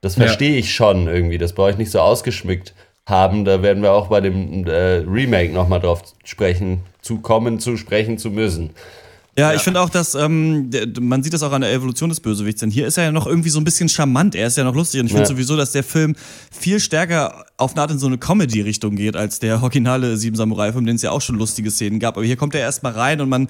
[0.00, 0.58] das verstehe ja.
[0.58, 2.72] ich schon irgendwie, das brauche ich nicht so ausgeschmückt
[3.04, 3.44] haben.
[3.44, 8.16] Da werden wir auch bei dem äh, Remake nochmal drauf sprechen, zu kommen, zu sprechen
[8.16, 8.70] zu müssen.
[9.38, 9.56] Ja, ja.
[9.56, 10.70] ich finde auch, dass ähm,
[11.00, 12.60] man sieht das auch an der Evolution des Bösewichts.
[12.60, 14.34] Denn hier ist er ja noch irgendwie so ein bisschen charmant.
[14.34, 15.00] Er ist ja noch lustig.
[15.00, 15.34] Und ich finde ja.
[15.34, 16.14] sowieso, dass der Film
[16.50, 20.86] viel stärker auf eine Art in so eine Comedy-Richtung geht als der originale Sieben Samurai-Film,
[20.86, 22.16] den es ja auch schon lustige Szenen gab.
[22.16, 23.48] Aber hier kommt er erstmal rein und man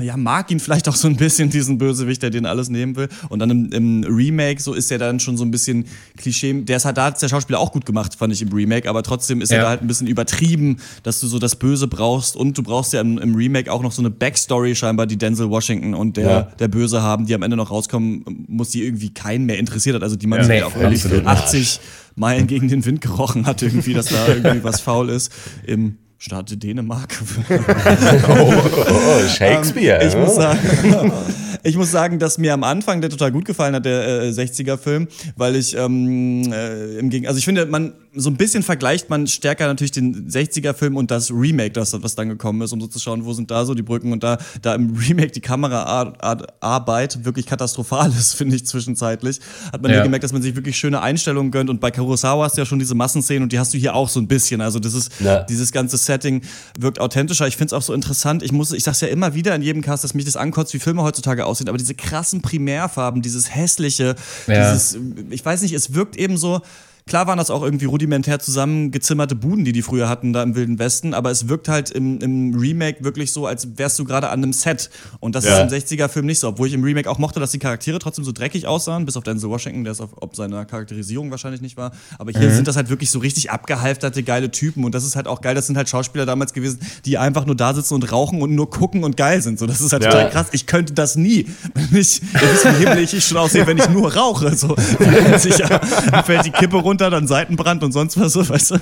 [0.00, 3.08] ja, mag ihn vielleicht auch so ein bisschen, diesen Bösewicht, der den alles nehmen will.
[3.28, 6.62] Und dann im, im Remake, so ist er dann schon so ein bisschen Klischee.
[6.62, 9.02] Der ist halt, da hat der Schauspieler auch gut gemacht, fand ich im Remake, aber
[9.02, 9.58] trotzdem ist ja.
[9.58, 12.92] er da halt ein bisschen übertrieben, dass du so das Böse brauchst und du brauchst
[12.92, 16.30] ja im, im Remake auch noch so eine Backstory scheinbar, die Denzel Washington und der,
[16.30, 16.42] ja.
[16.42, 20.02] der Böse haben, die am Ende noch rauskommen, muss die irgendwie keinen mehr interessiert hat.
[20.02, 21.80] Also die man ja, nee, auch ehrlich 80
[22.16, 25.32] Meilen gegen den Wind gerochen hat, irgendwie, dass da irgendwie was faul ist.
[25.66, 27.14] Im Staat Dänemark.
[27.48, 27.54] oh,
[28.28, 28.52] oh,
[28.88, 30.00] oh, Shakespeare.
[30.00, 31.12] Ähm, ich, muss sagen,
[31.62, 35.08] ich muss sagen, dass mir am Anfang der total gut gefallen hat, der äh, 60er-Film,
[35.36, 39.26] weil ich ähm, äh, im Gegen also ich finde, man so ein bisschen vergleicht man
[39.26, 42.98] stärker natürlich den 60er-Film und das Remake, das, was dann gekommen ist, um so zu
[42.98, 47.46] schauen, wo sind da so die Brücken und da, da im Remake die Kameraarbeit wirklich
[47.46, 49.40] katastrophal ist, finde ich zwischenzeitlich.
[49.72, 50.02] Hat man ja.
[50.02, 52.78] gemerkt, dass man sich wirklich schöne Einstellungen gönnt und bei Kurosawa hast du ja schon
[52.78, 54.60] diese Massenszenen und die hast du hier auch so ein bisschen.
[54.60, 55.42] Also das ist, ja.
[55.44, 56.42] dieses ganze Setting
[56.78, 57.46] wirkt authentischer.
[57.46, 58.42] Ich finde es auch so interessant.
[58.42, 60.78] Ich muss, ich sag's ja immer wieder in jedem Cast, dass mich das ankotzt, wie
[60.78, 64.14] Filme heutzutage aussehen, aber diese krassen Primärfarben, dieses hässliche,
[64.46, 64.72] ja.
[64.72, 64.98] dieses,
[65.30, 66.60] ich weiß nicht, es wirkt eben so,
[67.08, 70.78] Klar waren das auch irgendwie rudimentär zusammengezimmerte Buden, die die früher hatten da im Wilden
[70.78, 74.42] Westen, aber es wirkt halt im, im Remake wirklich so, als wärst du gerade an
[74.42, 74.90] einem Set.
[75.20, 75.64] Und das ja.
[75.64, 76.48] ist im 60er-Film nicht so.
[76.48, 79.24] Obwohl ich im Remake auch mochte, dass die Charaktere trotzdem so dreckig aussahen, bis auf
[79.24, 81.92] Denzel Washington, der es auf, ob seiner Charakterisierung wahrscheinlich nicht war.
[82.18, 82.54] Aber hier mhm.
[82.54, 84.84] sind das halt wirklich so richtig abgehalfterte, geile Typen.
[84.84, 85.54] Und das ist halt auch geil.
[85.54, 88.68] Das sind halt Schauspieler damals gewesen, die einfach nur da sitzen und rauchen und nur
[88.68, 89.58] gucken und geil sind.
[89.58, 90.10] So, das ist halt ja.
[90.10, 90.48] total krass.
[90.52, 91.46] Ich könnte das nie.
[91.74, 94.54] Wenn ich, wie himmelig ich schon aussehe, wenn ich nur rauche.
[94.56, 94.68] So,
[94.98, 98.74] dann fällt die Kippe runter, dann Seitenbrand und sonst was so, weißt du?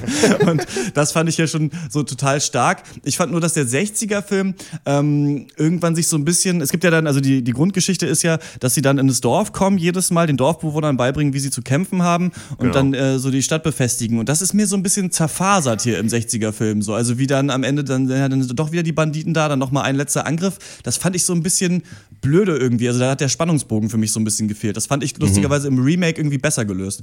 [0.46, 2.82] Und das fand ich ja schon so total stark.
[3.04, 6.90] Ich fand nur, dass der 60er-Film ähm, irgendwann sich so ein bisschen, es gibt ja
[6.90, 10.10] dann, also die, die Grundgeschichte ist ja, dass sie dann in das Dorf kommen, jedes
[10.10, 12.72] Mal den Dorfbewohnern beibringen, wie sie zu kämpfen haben und genau.
[12.72, 14.18] dann äh, so die Stadt befestigen.
[14.18, 16.82] Und das ist mir so ein bisschen zerfasert hier im 60er-Film.
[16.82, 16.94] So.
[16.94, 19.58] Also wie dann am Ende dann, ja, dann sind doch wieder die Banditen da, dann
[19.58, 20.58] nochmal ein letzter Angriff.
[20.82, 21.82] Das fand ich so ein bisschen
[22.20, 22.88] blöde irgendwie.
[22.88, 24.76] Also da hat der Spannungsbogen für mich so ein bisschen gefehlt.
[24.76, 27.02] Das fand ich lustigerweise im Remake irgendwie besser gelöst.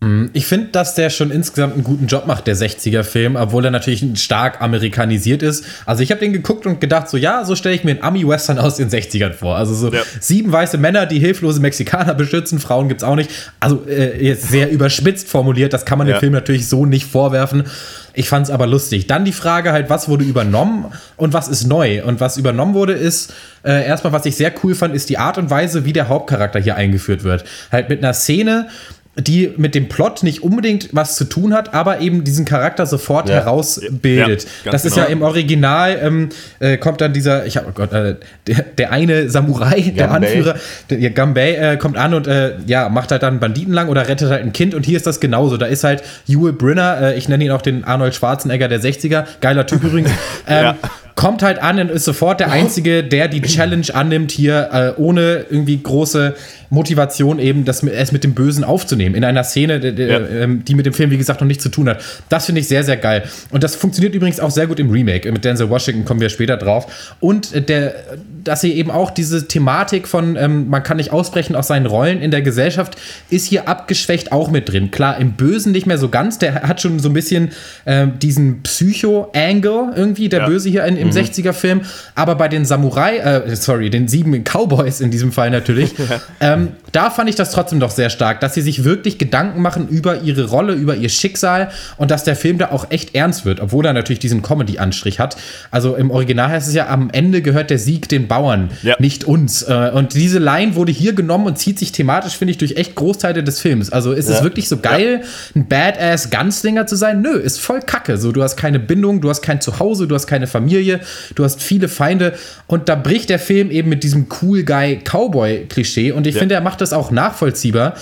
[0.00, 0.30] Mhm.
[0.32, 4.04] Ich finde, dass der schon insgesamt einen guten Job macht, der 60er-Film, obwohl er natürlich
[4.20, 5.64] stark amerikanisiert ist.
[5.84, 8.58] Also ich habe den geguckt und gedacht, so ja, so stelle ich mir einen Ami-Western
[8.58, 9.56] aus den 60ern vor.
[9.56, 10.00] Also so ja.
[10.18, 13.30] sieben weiße Männer, die hilflose Mexikaner beschützen, Frauen gibt es auch nicht.
[13.60, 16.16] Also äh, jetzt sehr überspitzt formuliert, das kann man ja.
[16.16, 17.64] dem Film natürlich so nicht vorwerfen.
[18.12, 19.06] Ich fand es aber lustig.
[19.06, 20.86] Dann die Frage halt, was wurde übernommen
[21.16, 22.02] und was ist neu?
[22.04, 23.32] Und was übernommen wurde, ist
[23.62, 26.58] äh, erstmal, was ich sehr cool fand, ist die Art und Weise, wie der Hauptcharakter
[26.58, 27.44] hier eingeführt wird.
[27.70, 28.68] Halt mit einer Szene,
[29.16, 33.28] die mit dem Plot nicht unbedingt was zu tun hat, aber eben diesen Charakter sofort
[33.28, 33.36] ja.
[33.36, 34.46] herausbildet.
[34.64, 35.06] Ja, das ist genau.
[35.06, 36.28] ja im Original, ähm,
[36.60, 39.94] äh, kommt dann dieser, ich hab, oh Gott, äh, der, der, eine Samurai, Gambay.
[39.94, 40.54] der Anführer,
[40.90, 44.30] der Gambay äh, kommt an und äh, ja, macht halt dann Banditen lang oder rettet
[44.30, 45.56] halt ein Kind und hier ist das genauso.
[45.56, 49.24] Da ist halt Yul Brynner, äh, ich nenne ihn auch den Arnold Schwarzenegger der 60er,
[49.40, 50.10] geiler Typ übrigens,
[50.46, 50.76] ähm, ja
[51.20, 55.44] kommt halt an und ist sofort der Einzige, der die Challenge annimmt, hier äh, ohne
[55.50, 56.34] irgendwie große
[56.70, 59.14] Motivation eben, das es mit dem Bösen aufzunehmen.
[59.14, 60.18] In einer Szene, die, ja.
[60.18, 62.02] Ähm, die mit dem Film, wie gesagt, noch nichts zu tun hat.
[62.30, 63.24] Das finde ich sehr, sehr geil.
[63.50, 65.30] Und das funktioniert übrigens auch sehr gut im Remake.
[65.30, 67.14] Mit Denzel Washington kommen wir später drauf.
[67.20, 67.94] Und äh, der,
[68.42, 72.22] dass sie eben auch diese Thematik von, ähm, man kann nicht ausbrechen aus seinen Rollen
[72.22, 72.96] in der Gesellschaft,
[73.28, 74.90] ist hier abgeschwächt auch mit drin.
[74.90, 76.38] Klar, im Bösen nicht mehr so ganz.
[76.38, 77.50] Der hat schon so ein bisschen
[77.84, 80.46] äh, diesen Psycho-Angle irgendwie, der ja.
[80.46, 81.16] Böse hier in, im mhm.
[81.16, 81.82] 60er-Film.
[82.14, 85.94] Aber bei den Samurai, äh, sorry, den sieben Cowboys in diesem Fall natürlich,
[86.40, 89.88] ähm, da fand ich das trotzdem doch sehr stark, dass sie sich wirklich Gedanken machen
[89.88, 93.60] über ihre Rolle, über ihr Schicksal und dass der Film da auch echt ernst wird,
[93.60, 95.36] obwohl er natürlich diesen Comedy-Anstrich hat.
[95.70, 98.96] Also im Original heißt es ja, am Ende gehört der Sieg den Bauern, ja.
[98.98, 99.62] nicht uns.
[99.62, 102.94] Äh, und diese Line wurde hier genommen und zieht sich thematisch, finde ich, durch echt
[102.96, 103.90] Großteile des Films.
[103.90, 104.36] Also ist ja.
[104.36, 105.22] es wirklich so geil,
[105.54, 107.22] ein Badass-Gunslinger zu sein?
[107.22, 108.16] Nö, ist voll kacke.
[108.16, 110.89] So, du hast keine Bindung, du hast kein Zuhause, du hast keine Familie,
[111.36, 112.34] du hast viele Feinde
[112.66, 116.40] und da bricht der Film eben mit diesem Cool Guy-Cowboy-Klischee und ich ja.
[116.40, 117.94] finde, er macht das auch nachvollziehbar.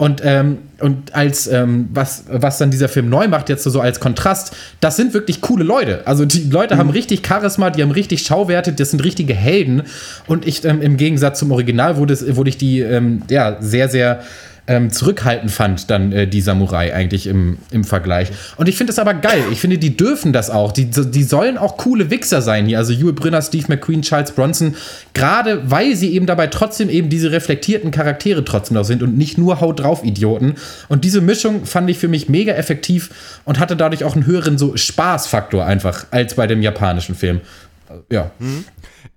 [0.00, 3.98] Und, ähm, und als ähm, was, was dann dieser Film neu macht, jetzt so als
[3.98, 6.06] Kontrast, das sind wirklich coole Leute.
[6.06, 6.78] Also die Leute mhm.
[6.78, 9.82] haben richtig Charisma, die haben richtig Schauwerte, das sind richtige Helden.
[10.28, 14.20] Und ich ähm, im Gegensatz zum Original wurde, wurde ich die ähm, ja, sehr, sehr
[14.68, 18.28] ähm, zurückhaltend fand, dann äh, die Samurai eigentlich im, im Vergleich.
[18.56, 19.42] Und ich finde das aber geil.
[19.50, 20.72] Ich finde, die dürfen das auch.
[20.72, 22.76] Die, die sollen auch coole Wichser sein hier.
[22.76, 24.76] Also Hugh Brinner, Steve McQueen, Charles Bronson.
[25.14, 29.38] Gerade weil sie eben dabei trotzdem eben diese reflektierten Charaktere trotzdem noch sind und nicht
[29.38, 30.56] nur Haut drauf Idioten.
[30.88, 34.58] Und diese Mischung fand ich für mich mega effektiv und hatte dadurch auch einen höheren
[34.58, 37.40] so Spaßfaktor einfach als bei dem japanischen Film.
[38.12, 38.30] ja.
[38.38, 38.64] Mhm.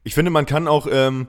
[0.03, 1.27] Ich finde, man kann auch ähm,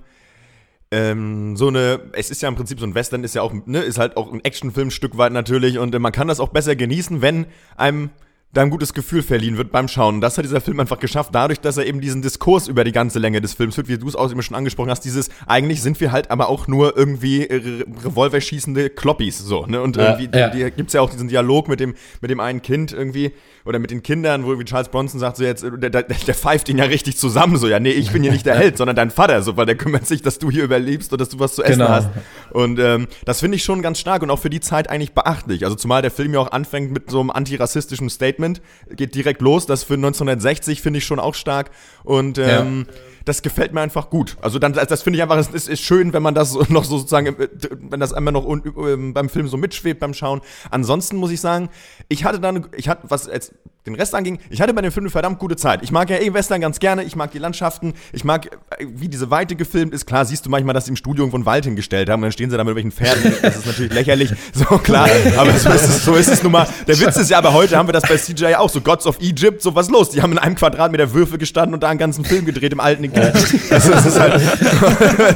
[0.92, 3.80] ähm, so eine, es ist ja im Prinzip so ein Western, ist ja auch, ne,
[3.80, 6.50] ist halt auch ein Actionfilm ein Stück weit natürlich und äh, man kann das auch
[6.50, 8.10] besser genießen, wenn einem
[8.52, 10.16] da ein gutes Gefühl verliehen wird beim Schauen.
[10.16, 12.92] Und das hat dieser Film einfach geschafft, dadurch, dass er eben diesen Diskurs über die
[12.92, 15.80] ganze Länge des Films führt, wie du es auch eben schon angesprochen hast, dieses, eigentlich
[15.80, 19.80] sind wir halt aber auch nur irgendwie Re Revolverschießende Kloppis, so, ne?
[19.80, 20.48] Und ja, irgendwie, ja.
[20.50, 23.32] Die, die, gibt's ja auch diesen Dialog mit dem, mit dem einen Kind irgendwie,
[23.64, 26.68] oder mit den Kindern, wo wie Charles Bronson sagt, so jetzt, der, der, der pfeift
[26.68, 29.10] ihn ja richtig zusammen, so, ja, nee, ich bin hier nicht der Held, sondern dein
[29.10, 31.62] Vater, so, weil der kümmert sich, dass du hier überlebst und dass du was zu
[31.62, 31.88] essen genau.
[31.88, 32.10] hast.
[32.52, 35.64] Und ähm, das finde ich schon ganz stark und auch für die Zeit eigentlich beachtlich.
[35.64, 38.60] Also zumal der Film ja auch anfängt mit so einem antirassistischen Statement,
[38.90, 41.70] geht direkt los, das für 1960 finde ich schon auch stark.
[42.04, 44.36] Und ähm, ja das gefällt mir einfach gut.
[44.40, 46.98] Also dann, das finde ich einfach, es ist, ist, schön, wenn man das noch so
[46.98, 50.40] sozusagen, äh, wenn das einmal noch ähm, beim Film so mitschwebt beim Schauen.
[50.70, 51.68] Ansonsten muss ich sagen,
[52.08, 53.52] ich hatte dann, ich hatte, was jetzt
[53.86, 55.82] den Rest anging, ich hatte bei dem Film eine verdammt gute Zeit.
[55.82, 58.46] Ich mag ja eh Western ganz gerne, ich mag die Landschaften, ich mag,
[58.78, 60.06] äh, wie diese Weite gefilmt ist.
[60.06, 62.32] Klar, siehst du manchmal, dass sie im Studio irgendwo einen Wald hingestellt haben und dann
[62.32, 63.32] stehen sie da mit welchen Pferden.
[63.42, 66.68] Das ist natürlich lächerlich, so klar, aber so ist, es, so ist es nun mal.
[66.86, 69.20] Der Witz ist ja, aber heute haben wir das bei CGI auch, so Gods of
[69.20, 70.10] Egypt, so was los.
[70.10, 73.02] Die haben in einem Quadratmeter Würfel gestanden und da einen ganzen Film gedreht im alten
[73.70, 74.40] also, halt,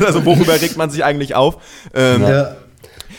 [0.07, 1.57] also worüber regt man sich eigentlich auf?
[1.95, 2.57] Ähm, ja.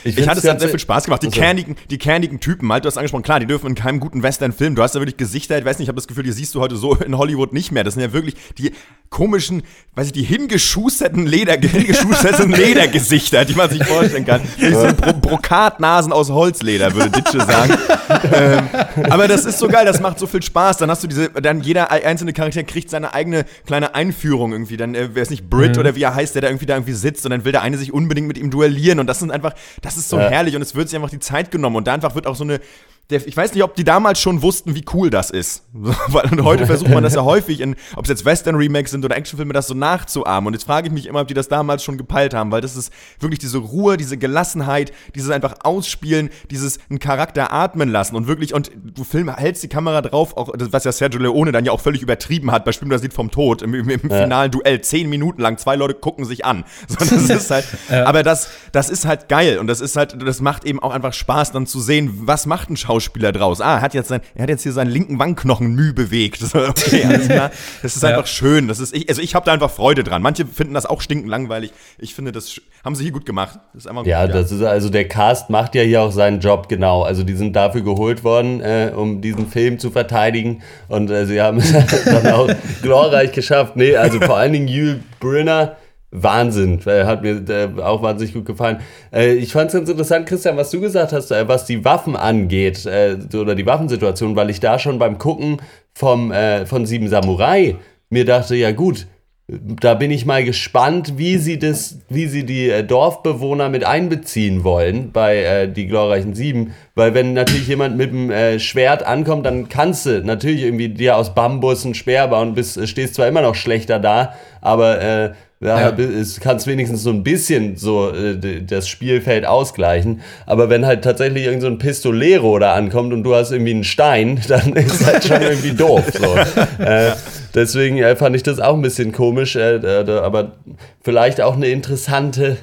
[0.07, 1.21] Ich, ich hatte es hat sehr viel Spaß gemacht.
[1.23, 1.39] Die, also.
[1.39, 4.75] kernigen, die kernigen Typen, halt, du hast angesprochen, klar, die dürfen in keinem guten Western-Film.
[4.75, 6.61] Du hast da wirklich Gesichter, ich weiß nicht, ich habe das Gefühl, die siehst du
[6.61, 7.83] heute so in Hollywood nicht mehr.
[7.83, 8.71] Das sind ja wirklich die
[9.09, 9.63] komischen,
[9.95, 14.41] weiß ich, die hingeschusterten Leder, hingeschusterten Ledergesichter, die man sich vorstellen kann.
[14.57, 14.91] Ja.
[14.93, 17.77] Bro Brokatnasen aus Holzleder, würde Ditsche sagen.
[18.33, 18.69] ähm,
[19.09, 20.77] aber das ist so geil, das macht so viel Spaß.
[20.77, 24.77] Dann hast du diese, dann jeder einzelne Charakter kriegt seine eigene kleine Einführung irgendwie.
[24.77, 25.81] Dann, äh, wer ist nicht Brit mhm.
[25.81, 27.77] oder wie er heißt, der da irgendwie da irgendwie sitzt und dann will der eine
[27.77, 28.99] sich unbedingt mit ihm duellieren.
[28.99, 30.29] Und das sind einfach, das ist so ja.
[30.29, 32.43] herrlich und es wird sich einfach die Zeit genommen und da einfach wird auch so
[32.43, 32.59] eine
[33.09, 35.63] der, ich weiß nicht, ob die damals schon wussten, wie cool das ist.
[35.71, 39.53] Weil heute versucht man das ja häufig, in, ob es jetzt Western-Remakes sind oder Actionfilme,
[39.53, 40.47] das so nachzuahmen.
[40.47, 42.75] Und jetzt frage ich mich immer, ob die das damals schon gepeilt haben, weil das
[42.75, 48.27] ist wirklich diese Ruhe, diese Gelassenheit, dieses einfach Ausspielen, dieses einen Charakter atmen lassen und
[48.27, 51.71] wirklich, und du Film hältst die Kamera drauf, auch, was ja Sergio Leone dann ja
[51.71, 54.23] auch völlig übertrieben hat, beispielsweise das Lied vom Tod im, im, im ja.
[54.23, 56.65] finalen Duell, zehn Minuten lang, zwei Leute gucken sich an.
[56.87, 58.05] So, das ist halt, ja.
[58.05, 61.13] Aber das, das ist halt geil und das ist halt, das macht eben auch einfach
[61.13, 63.61] Spaß, dann zu sehen, was macht ein Schauspieler Schauspieler draus.
[63.61, 66.43] Ah, er hat jetzt, sein, er hat jetzt hier seinen linken Wangenknochen müh bewegt.
[66.57, 67.51] Okay, alles klar.
[67.81, 68.09] Das ist ja.
[68.09, 68.67] einfach schön.
[68.67, 70.21] Das ist, ich, also ich habe da einfach Freude dran.
[70.21, 71.71] Manche finden das auch stinkend langweilig.
[71.97, 73.59] Ich finde, das haben sie hier gut gemacht.
[73.73, 76.39] Das ist einfach ja, gut, das ist also der Cast macht ja hier auch seinen
[76.39, 77.03] Job genau.
[77.03, 80.61] Also die sind dafür geholt worden, äh, um diesen Film zu verteidigen.
[80.87, 81.71] Und äh, sie haben es
[82.05, 82.49] dann auch
[82.81, 83.75] glorreich geschafft.
[83.75, 85.77] Nee, also vor allen Dingen Yul Brynner
[86.11, 86.79] Wahnsinn.
[86.85, 88.79] Hat mir äh, auch wahnsinnig gut gefallen.
[89.13, 92.15] Äh, ich fand es ganz interessant, Christian, was du gesagt hast, äh, was die Waffen
[92.15, 95.61] angeht äh, oder die Waffensituation, weil ich da schon beim Gucken
[95.93, 97.75] vom, äh, von Sieben Samurai
[98.09, 99.07] mir dachte, ja gut,
[99.49, 104.65] da bin ich mal gespannt, wie sie das, wie sie die äh, Dorfbewohner mit einbeziehen
[104.65, 106.73] wollen bei äh, die glorreichen Sieben.
[106.95, 111.15] Weil wenn natürlich jemand mit dem äh, Schwert ankommt, dann kannst du natürlich irgendwie dir
[111.15, 115.89] aus Bambus ein Speer bauen, bist, stehst zwar immer noch schlechter da, aber äh, ja,
[115.89, 115.97] ja.
[115.97, 120.21] es kannst wenigstens so ein bisschen so äh, das Spielfeld ausgleichen.
[120.45, 123.83] Aber wenn halt tatsächlich irgend so ein Pistolero da ankommt und du hast irgendwie einen
[123.83, 126.03] Stein, dann ist halt schon irgendwie doof.
[126.13, 126.35] So.
[126.79, 127.13] Äh,
[127.55, 130.53] deswegen äh, fand ich das auch ein bisschen komisch, äh, aber
[131.01, 132.57] vielleicht auch eine interessante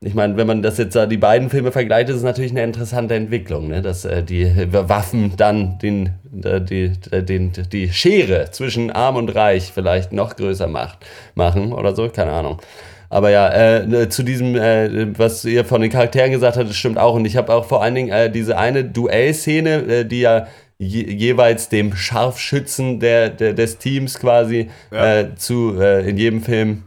[0.00, 3.14] ich meine, wenn man das jetzt die beiden Filme vergleicht, ist es natürlich eine interessante
[3.14, 3.80] Entwicklung, ne?
[3.80, 6.10] dass äh, die Waffen dann den,
[6.44, 10.98] äh, die, äh, den, die Schere zwischen Arm und Reich vielleicht noch größer macht,
[11.34, 12.60] machen oder so, keine Ahnung.
[13.08, 16.98] Aber ja, äh, zu diesem, äh, was ihr von den Charakteren gesagt habt, das stimmt
[16.98, 17.14] auch.
[17.14, 21.04] Und ich habe auch vor allen Dingen äh, diese eine Duellszene, äh, die ja je,
[21.10, 25.20] jeweils dem Scharfschützen der, der, des Teams quasi ja.
[25.20, 26.82] äh, zu in jedem Film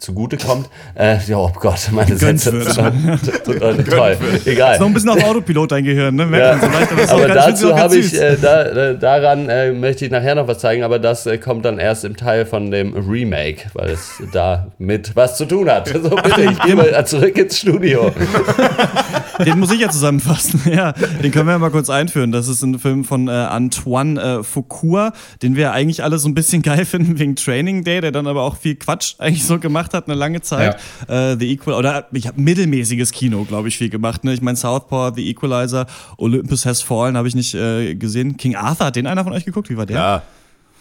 [0.00, 0.68] zugute kommt.
[0.94, 2.74] Äh, ja, oh Gott, meine Sätze sind
[3.44, 4.16] toll.
[4.46, 4.72] Egal.
[4.72, 6.26] Ist noch ein bisschen auf Autopilot dein Gehirn, ne?
[6.38, 6.58] Ja.
[6.58, 10.34] So leicht, aber, aber dazu habe ich, äh, da, äh, daran äh, möchte ich nachher
[10.34, 13.90] noch was zeigen, aber das äh, kommt dann erst im Teil von dem Remake, weil
[13.90, 15.88] es da mit was zu tun hat.
[15.88, 18.10] So bitte, ich gehe mal zurück ins Studio.
[19.44, 20.60] Den muss ich ja zusammenfassen.
[20.70, 22.30] Ja, den können wir ja mal kurz einführen.
[22.30, 26.62] Das ist ein Film von äh, Antoine Foucault, den wir eigentlich alle so ein bisschen
[26.62, 29.94] geil finden wegen Training Day, der dann aber auch viel Quatsch eigentlich so gemacht gemacht
[29.94, 30.76] hat, eine lange Zeit.
[31.08, 31.32] Ja.
[31.32, 34.24] Äh, The Equal, oder ich habe mittelmäßiges Kino, glaube ich, viel gemacht.
[34.24, 34.34] Ne?
[34.34, 38.36] Ich meine, Southpaw, The Equalizer, Olympus Has Fallen habe ich nicht äh, gesehen.
[38.36, 39.70] King Arthur, hat den einer von euch geguckt?
[39.70, 39.96] Wie war der?
[39.96, 40.22] Ja.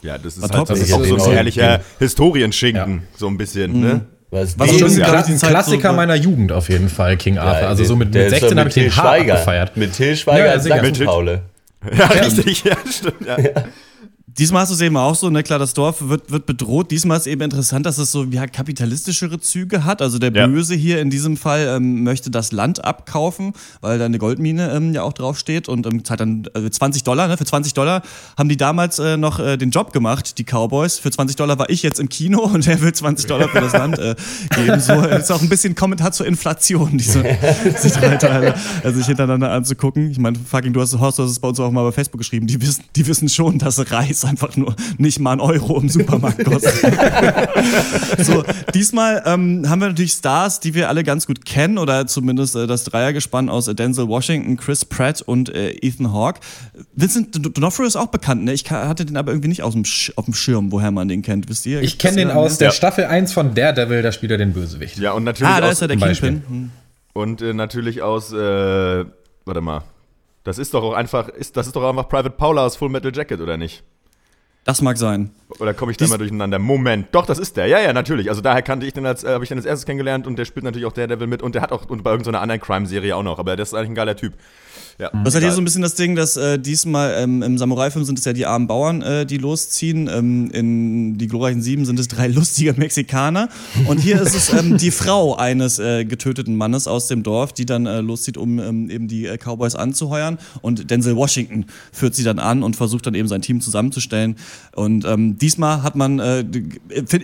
[0.02, 3.18] Ja, das ist, halt, das ist auch so ein herrlicher Historienschinken, ja.
[3.18, 3.82] so ein bisschen, mhm.
[3.82, 4.02] ne?
[4.30, 7.64] Was, was schon ein, Kla ein Klassiker so meiner Jugend auf jeden Fall, King Arthur.
[7.64, 9.76] Ja, also so mit, mit 16 habe ich den hart gefeiert.
[9.76, 11.42] Mit Til Schweiger ja, als Paule.
[11.98, 13.26] Ja, richtig, ja, stimmt.
[13.26, 13.38] Ja.
[14.40, 16.92] Diesmal hast du es eben auch so, ne, klar, das Dorf wird, wird bedroht.
[16.92, 20.02] Diesmal ist eben interessant, dass es so ja, kapitalistischere Züge hat.
[20.02, 20.48] Also der ja.
[20.48, 24.94] Böse hier in diesem Fall ähm, möchte das Land abkaufen, weil da eine Goldmine ähm,
[24.94, 27.28] ja auch draufsteht und ähm, zahlt dann äh, 20 Dollar.
[27.28, 27.36] Ne?
[27.36, 28.02] Für 20 Dollar
[28.38, 31.00] haben die damals äh, noch äh, den Job gemacht, die Cowboys.
[31.00, 33.74] Für 20 Dollar war ich jetzt im Kino und er will 20 Dollar für das
[33.74, 34.16] Land äh,
[34.56, 34.80] geben.
[34.80, 37.26] So ist auch ein bisschen Kommentar zur Inflation, diese,
[37.84, 40.12] diese drei Teile, also sich hintereinander anzugucken.
[40.12, 42.20] Ich meine, fucking, du hast, Horst, du hast es bei uns auch mal bei Facebook
[42.20, 42.48] geschrieben.
[42.48, 46.44] Die wissen, die wissen schon, dass Reis einfach nur nicht mal ein Euro im Supermarkt
[46.46, 46.74] kostet.
[48.20, 52.56] so, diesmal ähm, haben wir natürlich Stars, die wir alle ganz gut kennen oder zumindest
[52.56, 56.40] äh, das Dreiergespann aus äh, Denzel Washington, Chris Pratt und äh, Ethan Hawke.
[56.96, 58.54] Vincent D'Onofrio ist auch bekannt, ne?
[58.54, 59.84] Ich hatte den aber irgendwie nicht aus dem
[60.16, 61.82] auf dem Schirm, woher man den kennt, wisst ihr?
[61.82, 62.72] Ich kenne den aus der ja.
[62.72, 64.98] Staffel 1 von Daredevil, da spielt er den Bösewicht.
[64.98, 66.44] Ja, und natürlich Ah, da ist er der Kingpin.
[66.48, 66.72] Hm.
[67.14, 69.06] Und äh, natürlich aus äh,
[69.46, 69.84] warte mal.
[70.44, 73.12] Das ist doch auch einfach ist das ist doch einfach Private Paula aus Full Metal
[73.14, 73.84] Jacket oder nicht?
[74.70, 75.32] Das mag sein.
[75.58, 76.60] Oder komme ich da mal durcheinander?
[76.60, 77.66] Moment, doch, das ist der.
[77.66, 78.30] Ja, ja, natürlich.
[78.30, 80.46] Also daher kannte ich den als, äh, habe ich den als erstes kennengelernt und der
[80.46, 83.24] spielt natürlich auch Daredevil mit und der hat auch und bei irgendeiner anderen Crime-Serie auch
[83.24, 83.40] noch.
[83.40, 84.34] Aber der ist eigentlich ein geiler Typ.
[85.00, 88.04] Ja, das hat hier so ein bisschen das Ding, dass äh, diesmal ähm, im Samurai-Film
[88.04, 90.10] sind es ja die armen Bauern, äh, die losziehen.
[90.14, 93.48] Ähm, in die glorreichen Sieben sind es drei lustige Mexikaner.
[93.88, 97.66] Und hier ist es ähm, die Frau eines äh, getöteten Mannes aus dem Dorf, die
[97.66, 100.38] dann äh, loszieht, um ähm, eben die äh, Cowboys anzuheuern.
[100.62, 104.36] Und Denzel Washington führt sie dann an und versucht dann eben sein Team zusammenzustellen.
[104.76, 106.46] Und ähm, diesmal hat man, äh,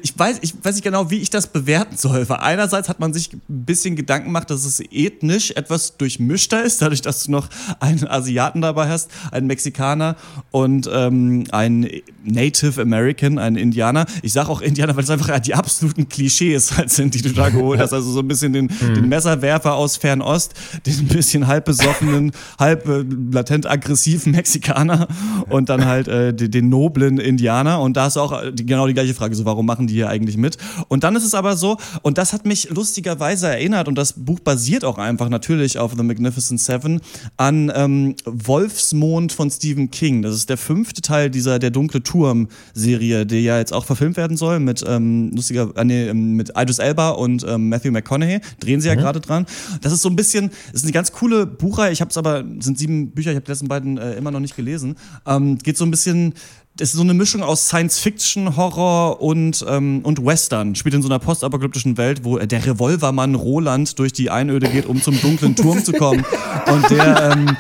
[0.02, 2.28] ich weiß, ich weiß nicht genau, wie ich das bewerten soll.
[2.28, 6.82] Weil einerseits hat man sich ein bisschen Gedanken gemacht, dass es ethnisch etwas durchmischter ist,
[6.82, 10.16] dadurch, dass du noch einen Asiaten dabei hast, einen Mexikaner
[10.52, 11.88] und ähm, einen
[12.24, 14.06] Native American, einen Indianer.
[14.22, 17.50] Ich sage auch Indianer, weil es einfach die absoluten Klischees halt sind, die du da
[17.50, 17.94] geholt hast.
[17.94, 18.94] Also so ein bisschen den, mhm.
[18.96, 20.54] den Messerwerfer aus Fernost,
[20.86, 25.08] den ein bisschen halb besoffenen, halb äh, latent aggressiven Mexikaner
[25.50, 27.82] und dann halt äh, den, den, noblen Indianer.
[27.82, 30.38] Und da ist auch die, genau die gleiche Frage, so warum machen die hier eigentlich
[30.38, 30.58] mit?
[30.88, 34.40] Und dann ist es aber so, und das hat mich lustigerweise erinnert, und das Buch
[34.40, 37.02] basiert auch einfach natürlich auf The Magnificent Seven,
[37.38, 40.22] an ähm, Wolfsmond von Stephen King.
[40.22, 44.38] Das ist der fünfte Teil dieser Der dunkle Turm-Serie, die ja jetzt auch verfilmt werden
[44.38, 48.40] soll mit ähm, lustiger, äh, nee, ähm, mit Idris Elba und ähm, Matthew McConaughey.
[48.60, 49.00] Drehen sie ja mhm.
[49.00, 49.46] gerade dran.
[49.82, 51.92] Das ist so ein bisschen, das ist eine ganz coole Buchreihe.
[51.92, 54.40] Ich habe es aber, sind sieben Bücher, ich habe die letzten beiden äh, immer noch
[54.40, 54.96] nicht gelesen.
[55.26, 56.34] Ähm, geht so ein bisschen
[56.78, 60.76] das ist so eine Mischung aus Science-Fiction, Horror und, ähm, und Western.
[60.76, 65.02] Spielt in so einer postapokalyptischen Welt, wo der Revolvermann Roland durch die Einöde geht, um
[65.02, 66.26] zum dunklen Turm zu kommen.
[66.68, 67.58] Und der ähm,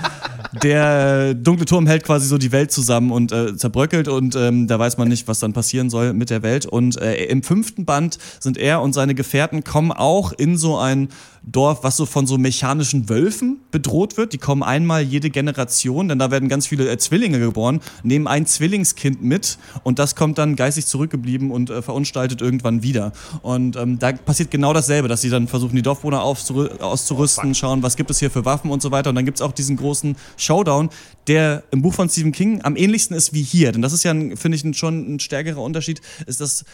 [0.63, 4.80] der dunkle Turm hält quasi so die Welt zusammen und äh, zerbröckelt und ähm, da
[4.80, 6.66] weiß man nicht, was dann passieren soll mit der Welt.
[6.66, 11.09] Und äh, im fünften Band sind er und seine Gefährten kommen auch in so ein
[11.51, 14.33] Dorf, was so von so mechanischen Wölfen bedroht wird.
[14.33, 18.45] Die kommen einmal jede Generation, denn da werden ganz viele äh, Zwillinge geboren, nehmen ein
[18.47, 23.11] Zwillingskind mit und das kommt dann geistig zurückgeblieben und äh, verunstaltet irgendwann wieder.
[23.41, 27.95] Und ähm, da passiert genau dasselbe, dass sie dann versuchen, die Dorfbewohner auszurüsten, schauen, was
[27.95, 29.09] gibt es hier für Waffen und so weiter.
[29.09, 30.89] Und dann gibt es auch diesen großen Showdown,
[31.27, 33.71] der im Buch von Stephen King am ähnlichsten ist wie hier.
[33.71, 36.65] Denn das ist ja, finde ich, schon ein stärkerer Unterschied, ist das,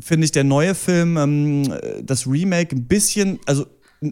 [0.00, 3.66] finde ich, der neue Film, ähm, das Remake ein bisschen, also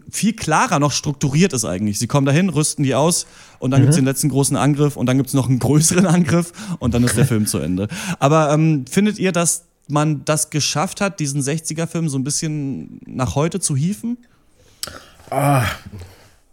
[0.09, 1.99] viel klarer noch strukturiert ist eigentlich.
[1.99, 3.27] Sie kommen dahin, rüsten die aus
[3.59, 3.83] und dann mhm.
[3.83, 6.93] gibt es den letzten großen Angriff und dann gibt es noch einen größeren Angriff und
[6.93, 7.87] dann ist der Film zu Ende.
[8.19, 13.35] Aber ähm, findet ihr, dass man das geschafft hat, diesen 60er-Film so ein bisschen nach
[13.35, 14.17] heute zu hieven?
[15.29, 15.65] Ah,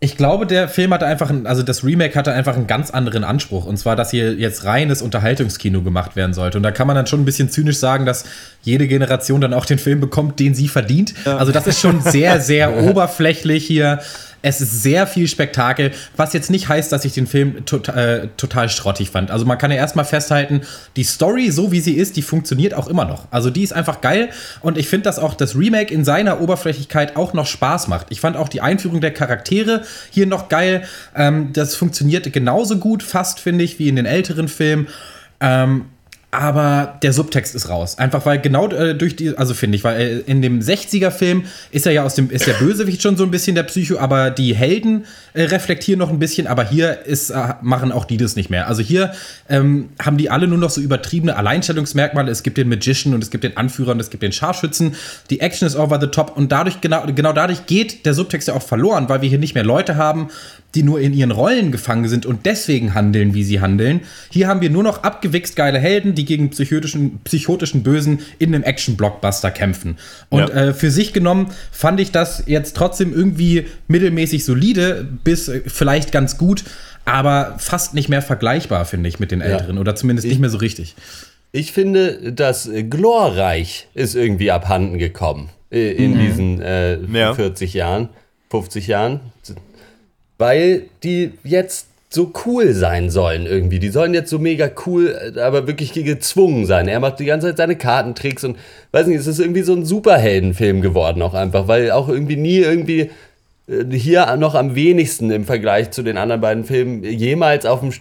[0.01, 3.25] ich glaube, der Film hatte einfach, ein, also das Remake hatte einfach einen ganz anderen
[3.25, 3.65] Anspruch.
[3.65, 6.57] Und zwar, dass hier jetzt reines Unterhaltungskino gemacht werden sollte.
[6.57, 8.25] Und da kann man dann schon ein bisschen zynisch sagen, dass
[8.63, 11.15] jede Generation dann auch den Film bekommt, den sie verdient.
[11.25, 11.39] Ja.
[11.39, 13.99] Also das ist schon sehr, sehr oberflächlich hier.
[14.43, 18.29] Es ist sehr viel Spektakel, was jetzt nicht heißt, dass ich den Film tot, äh,
[18.37, 19.31] total schrottig fand.
[19.31, 20.61] Also man kann ja erstmal festhalten,
[20.97, 23.27] die Story, so wie sie ist, die funktioniert auch immer noch.
[23.31, 24.31] Also die ist einfach geil
[24.61, 28.07] und ich finde, dass auch das Remake in seiner Oberflächlichkeit auch noch Spaß macht.
[28.11, 30.83] Ich fand auch die Einführung der Charaktere hier noch geil.
[31.17, 34.89] Ähm, das funktioniert genauso gut, fast finde ich, wie in den älteren Filmen.
[35.41, 35.87] Ähm,
[36.31, 37.97] aber der Subtext ist raus.
[37.97, 41.87] Einfach weil genau äh, durch die, also finde ich, weil äh, in dem 60er-Film ist
[41.87, 44.55] er ja aus dem, ist der Bösewicht schon so ein bisschen der Psycho, aber die
[44.55, 48.51] Helden äh, reflektieren noch ein bisschen, aber hier ist, äh, machen auch die das nicht
[48.51, 48.69] mehr.
[48.69, 49.13] Also hier
[49.49, 52.31] ähm, haben die alle nur noch so übertriebene Alleinstellungsmerkmale.
[52.31, 54.97] Es gibt den Magician und es gibt den Anführer und es gibt den Scharfschützen.
[55.31, 58.55] Die Action ist over the top und dadurch, genau, genau dadurch geht der Subtext ja
[58.55, 60.29] auch verloren, weil wir hier nicht mehr Leute haben,
[60.75, 64.03] die nur in ihren Rollen gefangen sind und deswegen handeln, wie sie handeln.
[64.31, 68.65] Hier haben wir nur noch abgewichst geile Helden, die gegen psychotischen, psychotischen Bösen in einem
[68.65, 69.97] Action-Blockbuster kämpfen.
[70.29, 70.49] Und ja.
[70.49, 76.13] äh, für sich genommen fand ich das jetzt trotzdem irgendwie mittelmäßig solide, bis äh, vielleicht
[76.13, 76.65] ganz gut,
[77.07, 79.77] aber fast nicht mehr vergleichbar, finde ich, mit den älteren.
[79.77, 79.81] Ja.
[79.81, 80.97] Oder zumindest ich, nicht mehr so richtig.
[81.53, 86.21] ich finde, das Glorreich ist irgendwie abhanden gekommen äh, in mhm.
[86.21, 87.33] diesen äh, ja.
[87.33, 88.11] 40 Jahren,
[88.51, 89.21] 50 Jahren.
[90.39, 93.79] Weil die jetzt so cool sein sollen irgendwie.
[93.79, 96.89] Die sollen jetzt so mega cool, aber wirklich gezwungen sein.
[96.89, 98.57] Er macht die ganze Zeit seine Kartentricks und
[98.93, 102.59] weiß nicht, es ist irgendwie so ein Superheldenfilm geworden auch einfach, weil auch irgendwie nie
[102.59, 103.11] irgendwie
[103.69, 107.93] äh, hier noch am wenigsten im Vergleich zu den anderen beiden Filmen jemals auf dem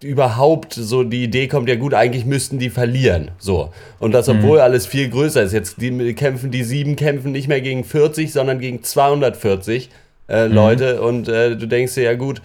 [0.00, 3.32] überhaupt so die Idee kommt, ja gut, eigentlich müssten die verlieren.
[3.38, 3.70] So.
[3.98, 4.62] Und das, obwohl mhm.
[4.62, 5.52] alles viel größer ist.
[5.52, 9.90] Jetzt die kämpfen, die sieben kämpfen nicht mehr gegen 40, sondern gegen 240
[10.28, 10.54] äh, mhm.
[10.54, 11.02] Leute.
[11.02, 12.42] Und äh, du denkst dir, ja gut,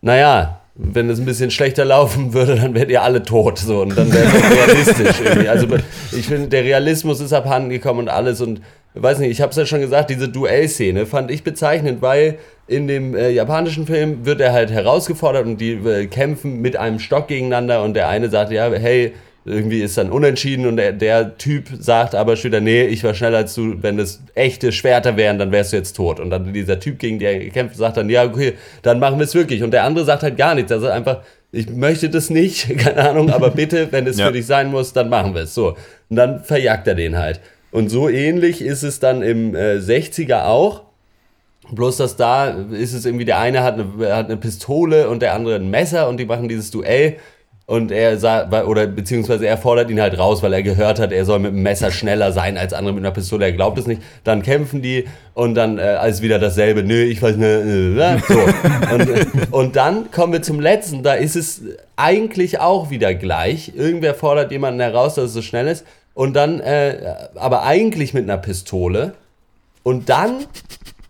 [0.00, 3.58] naja, wenn es ein bisschen schlechter laufen würde, dann wärt ihr alle tot.
[3.58, 5.48] So, und dann wäre es realistisch irgendwie.
[5.48, 5.66] Also
[6.12, 8.40] ich finde, der Realismus ist abhanden gekommen und alles.
[8.40, 8.62] Und
[8.94, 12.86] weiß nicht, ich habe es ja schon gesagt, diese Duellszene fand ich bezeichnend, weil in
[12.86, 17.28] dem äh, japanischen Film wird er halt herausgefordert und die äh, kämpfen mit einem Stock
[17.28, 19.12] gegeneinander und der eine sagt, ja, hey,
[19.44, 23.38] irgendwie ist dann unentschieden und der, der, Typ sagt aber später, nee, ich war schneller
[23.38, 26.20] als du, wenn das echte Schwerter wären, dann wärst du jetzt tot.
[26.20, 29.24] Und dann dieser Typ, gegen den er kämpft, sagt dann, ja, okay, dann machen wir
[29.24, 29.62] es wirklich.
[29.62, 30.70] Und der andere sagt halt gar nichts.
[30.70, 31.22] Also einfach,
[31.52, 34.26] ich möchte das nicht, keine Ahnung, aber bitte, wenn es ja.
[34.26, 35.54] für dich sein muss, dann machen wir es.
[35.54, 35.76] So.
[36.10, 37.40] Und dann verjagt er den halt.
[37.72, 40.82] Und so ähnlich ist es dann im äh, 60er auch.
[41.72, 45.34] Bloß, dass da ist es irgendwie, der eine hat eine, hat eine Pistole und der
[45.34, 47.16] andere ein Messer und die machen dieses Duell
[47.70, 51.24] und er sah, oder beziehungsweise er fordert ihn halt raus, weil er gehört hat, er
[51.24, 53.44] soll mit dem Messer schneller sein als andere mit einer Pistole.
[53.44, 54.02] Er glaubt es nicht.
[54.24, 55.04] Dann kämpfen die
[55.34, 56.82] und dann äh, alles wieder dasselbe.
[56.82, 57.46] Nö, ich weiß nicht.
[57.46, 58.40] Äh, so.
[58.94, 61.04] und, und dann kommen wir zum letzten.
[61.04, 61.62] Da ist es
[61.94, 63.70] eigentlich auch wieder gleich.
[63.76, 65.86] Irgendwer fordert jemanden heraus, dass es so schnell ist.
[66.12, 69.14] Und dann, äh, aber eigentlich mit einer Pistole.
[69.84, 70.38] Und dann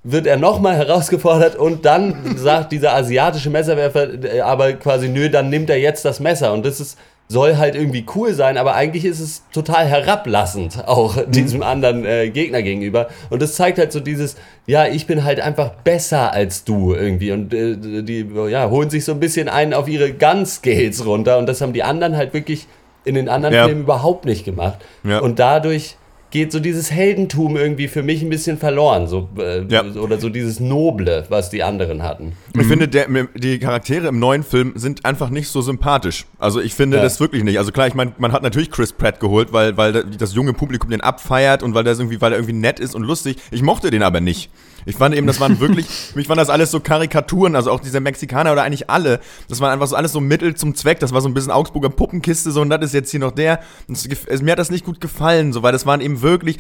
[0.03, 5.51] wird er nochmal herausgefordert und dann sagt dieser asiatische Messerwerfer äh, aber quasi, nö, dann
[5.51, 6.53] nimmt er jetzt das Messer.
[6.53, 6.99] Und das ist,
[7.29, 11.31] soll halt irgendwie cool sein, aber eigentlich ist es total herablassend auch mhm.
[11.31, 13.09] diesem anderen äh, Gegner gegenüber.
[13.29, 14.37] Und das zeigt halt so dieses,
[14.67, 17.33] ja, ich bin halt einfach besser als du irgendwie.
[17.33, 21.37] Und äh, die ja, holen sich so ein bisschen einen auf ihre Gun-Skills runter.
[21.37, 22.67] Und das haben die anderen halt wirklich
[23.05, 23.67] in den anderen ja.
[23.67, 24.79] Filmen überhaupt nicht gemacht.
[25.05, 25.21] Ja.
[25.21, 25.97] Und dadurch
[26.31, 29.07] geht so dieses Heldentum irgendwie für mich ein bisschen verloren.
[29.07, 29.85] So, äh, ja.
[29.85, 32.33] Oder so dieses Noble, was die anderen hatten.
[32.55, 32.69] Ich mhm.
[32.69, 36.27] finde, der, die Charaktere im neuen Film sind einfach nicht so sympathisch.
[36.39, 37.03] Also ich finde ja.
[37.03, 37.59] das wirklich nicht.
[37.59, 40.91] Also klar, ich meine, man hat natürlich Chris Pratt geholt, weil, weil das junge Publikum
[40.91, 43.37] den abfeiert und weil, das irgendwie, weil er irgendwie nett ist und lustig.
[43.51, 44.51] Ich mochte den aber nicht.
[44.87, 48.01] Ich fand eben, das waren wirklich, mich fand das alles so Karikaturen, also auch diese
[48.01, 49.21] Mexikaner oder eigentlich alle.
[49.49, 51.01] Das waren einfach so alles so Mittel zum Zweck.
[51.01, 53.61] Das war so ein bisschen Augsburger Puppenkiste, so und das ist jetzt hier noch der.
[53.89, 54.09] Das,
[54.43, 56.59] mir hat das nicht gut gefallen, so, weil das waren eben wirklich,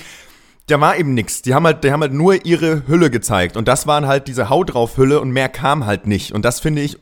[0.66, 1.42] da war eben nichts.
[1.42, 3.56] Die haben halt, die haben halt nur ihre Hülle gezeigt.
[3.56, 6.32] Und das waren halt diese Haut drauf Hülle und mehr kam halt nicht.
[6.32, 6.98] Und das finde ich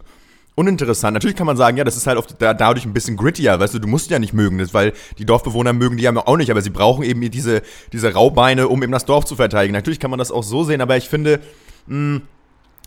[0.58, 1.14] uninteressant.
[1.14, 3.78] Natürlich kann man sagen, ja, das ist halt oft dadurch ein bisschen grittier, weißt du,
[3.78, 6.62] du musst ja nicht mögen, das, weil die Dorfbewohner mögen die ja auch nicht, aber
[6.62, 9.72] sie brauchen eben diese, diese Raubeine, um eben das Dorf zu verteidigen.
[9.72, 11.38] Natürlich kann man das auch so sehen, aber ich finde,
[11.86, 12.22] mh,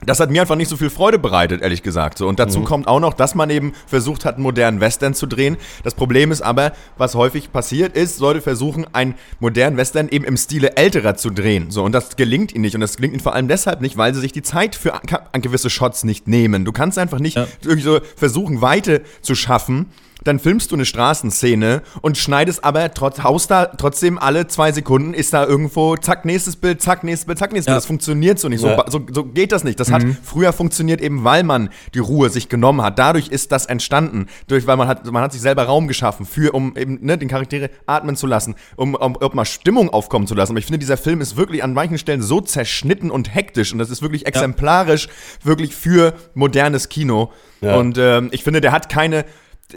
[0.05, 2.17] das hat mir einfach nicht so viel Freude bereitet, ehrlich gesagt.
[2.17, 2.27] So.
[2.27, 2.65] Und dazu mhm.
[2.65, 5.57] kommt auch noch, dass man eben versucht hat, einen modernen Western zu drehen.
[5.83, 10.37] Das Problem ist aber, was häufig passiert ist, Leute versuchen, einen modernen Western eben im
[10.37, 11.69] Stile älterer zu drehen.
[11.69, 11.83] So.
[11.83, 12.75] Und das gelingt ihnen nicht.
[12.75, 15.41] Und das gelingt ihnen vor allem deshalb nicht, weil sie sich die Zeit für an
[15.41, 16.65] gewisse Shots nicht nehmen.
[16.65, 17.47] Du kannst einfach nicht ja.
[17.61, 19.87] irgendwie so versuchen, Weite zu schaffen
[20.23, 25.13] dann filmst du eine Straßenszene und schneidest aber trotz, haust da trotzdem alle zwei Sekunden,
[25.13, 27.77] ist da irgendwo, zack, nächstes Bild, zack, nächstes Bild, zack, nächstes Bild.
[27.77, 28.63] Das funktioniert so nicht.
[28.63, 28.83] Ja.
[28.87, 29.79] So, so, so, geht das nicht.
[29.79, 29.93] Das mhm.
[29.93, 32.99] hat früher funktioniert eben, weil man die Ruhe sich genommen hat.
[32.99, 34.27] Dadurch ist das entstanden.
[34.47, 37.27] Durch, weil man hat, man hat sich selber Raum geschaffen, für, um eben ne, den
[37.27, 40.51] Charaktere atmen zu lassen, um, um, um mal Stimmung aufkommen zu lassen.
[40.51, 43.79] Aber ich finde, dieser Film ist wirklich an manchen Stellen so zerschnitten und hektisch und
[43.79, 45.45] das ist wirklich exemplarisch, ja.
[45.45, 47.31] wirklich für modernes Kino.
[47.61, 49.23] Und ähm, ich finde, der hat keine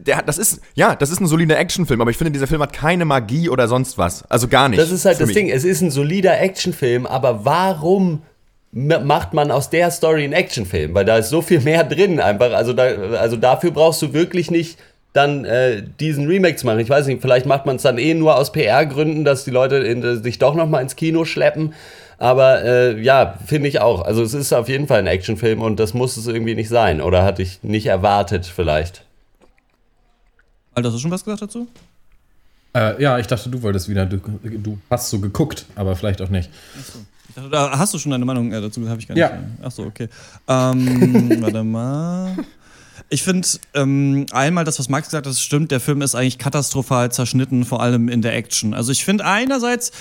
[0.01, 2.62] der hat, das ist, ja, das ist ein solider Actionfilm, aber ich finde, dieser Film
[2.62, 4.28] hat keine Magie oder sonst was.
[4.30, 4.80] Also gar nicht.
[4.80, 5.36] Das ist halt das mich.
[5.36, 5.51] Ding.
[5.51, 8.22] Es ist ein solider Actionfilm, aber warum
[8.72, 10.95] macht man aus der Story einen Actionfilm?
[10.95, 12.53] Weil da ist so viel mehr drin einfach.
[12.53, 12.84] Also, da,
[13.18, 14.78] also dafür brauchst du wirklich nicht
[15.12, 16.80] dann äh, diesen Remake zu machen.
[16.80, 19.76] Ich weiß nicht, vielleicht macht man es dann eh nur aus PR-Gründen, dass die Leute
[19.76, 21.72] in, sich doch noch mal ins Kino schleppen.
[22.18, 24.03] Aber äh, ja, finde ich auch.
[24.03, 27.01] Also es ist auf jeden Fall ein Actionfilm und das muss es irgendwie nicht sein.
[27.01, 29.05] Oder hatte ich nicht erwartet vielleicht.
[30.75, 31.68] Alter, hast du schon was gesagt dazu?
[32.75, 34.05] Äh, ja, ich dachte, du wolltest wieder.
[34.07, 36.51] Du, du, hast so geguckt, aber vielleicht auch nicht.
[36.79, 36.99] Achso.
[37.29, 38.87] Ich dachte, da hast du schon deine Meinung äh, dazu?
[38.89, 39.22] Habe ich gar nicht.
[39.22, 39.39] Ja.
[39.62, 40.09] Achso, okay.
[40.49, 42.37] Ähm, warte mal.
[43.11, 45.70] Ich finde ähm, einmal das, was Max gesagt hat, das stimmt.
[45.70, 48.75] Der Film ist eigentlich katastrophal zerschnitten, vor allem in der Action.
[48.75, 49.93] Also ich finde einerseits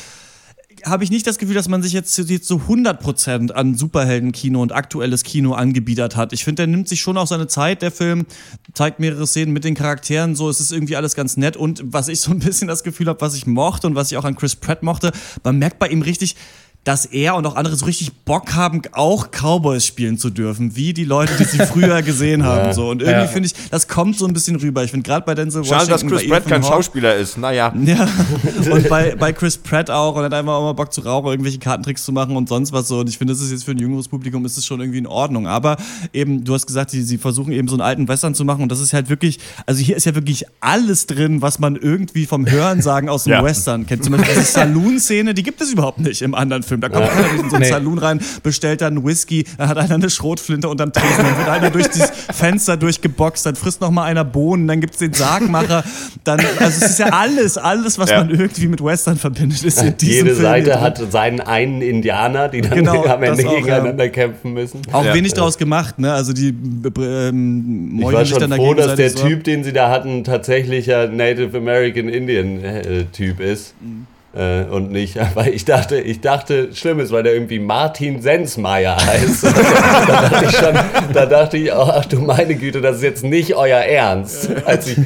[0.86, 4.71] habe ich nicht das Gefühl, dass man sich jetzt, jetzt so 100% an Superheldenkino und
[4.71, 6.34] aktuelles Kino angebiedert hat.
[6.34, 8.25] Ich finde, der nimmt sich schon auch seine Zeit, der Film,
[8.73, 11.57] zeigt mehrere Szenen mit den Charakteren, so es ist irgendwie alles ganz nett.
[11.57, 14.17] Und was ich so ein bisschen das Gefühl habe, was ich mochte und was ich
[14.17, 15.11] auch an Chris Pratt mochte,
[15.43, 16.36] man merkt bei ihm richtig,
[16.84, 20.93] dass er und auch andere so richtig Bock haben, auch Cowboys spielen zu dürfen, wie
[20.93, 22.67] die Leute, die sie früher gesehen haben.
[22.67, 22.73] Ja.
[22.73, 22.89] So.
[22.89, 23.27] Und irgendwie ja.
[23.27, 24.84] finde ich, das kommt so ein bisschen rüber.
[24.84, 25.79] Ich finde gerade bei Denzel Washington...
[25.79, 27.73] Schade, dass Chris Pratt kein Schauspieler ist, naja.
[27.84, 28.07] Ja,
[28.71, 30.15] und bei, bei Chris Pratt auch.
[30.15, 32.73] Und er hat einfach auch mal Bock zu rauchen, irgendwelche Kartentricks zu machen und sonst
[32.73, 32.99] was so.
[32.99, 35.07] Und ich finde, das ist jetzt für ein jüngeres Publikum, ist es schon irgendwie in
[35.07, 35.47] Ordnung.
[35.47, 35.77] Aber
[36.11, 38.61] eben, du hast gesagt, sie, sie versuchen eben so einen alten Western zu machen.
[38.63, 42.25] Und das ist halt wirklich, also hier ist ja wirklich alles drin, was man irgendwie
[42.25, 43.43] vom Hörensagen aus dem ja.
[43.43, 44.03] Western kennt.
[44.03, 46.72] Zum Beispiel diese Saloon-Szene, die gibt es überhaupt nicht im anderen Film.
[46.82, 47.11] Da kommt ja
[47.49, 47.69] so einen nee.
[47.69, 51.69] Saloon rein, bestellt dann Whisky, dann hat einer eine Schrotflinte unterm Tresen, dann wird einer
[51.69, 55.84] durch dieses Fenster durchgeboxt, dann frisst noch mal einer Bohnen, dann gibt es den Sargmacher,
[56.24, 58.19] dann, also es ist ja alles, alles, was ja.
[58.19, 60.82] man irgendwie mit Western verbindet, ist in diesem Jede Film Seite drin.
[60.82, 64.09] hat seinen einen Indianer, die dann genau, am Ende auch, gegeneinander ja.
[64.09, 64.82] kämpfen müssen.
[64.91, 65.13] Auch ja.
[65.13, 66.13] wenig draus gemacht, ne?
[66.13, 70.86] Also die ähm, Ich war schon froh, dass der Typ, den sie da hatten, tatsächlich
[70.88, 73.74] ja Native American Indian äh, Typ ist.
[73.82, 74.07] Mhm.
[74.36, 78.97] Äh, und nicht, weil ich dachte, ich dachte, schlimm ist, weil der irgendwie Martin Sensmeier
[78.97, 79.43] heißt.
[80.07, 83.23] da, dachte ich schon, da dachte ich, oh, ach du meine Güte, das ist jetzt
[83.23, 84.97] nicht euer Ernst, als ich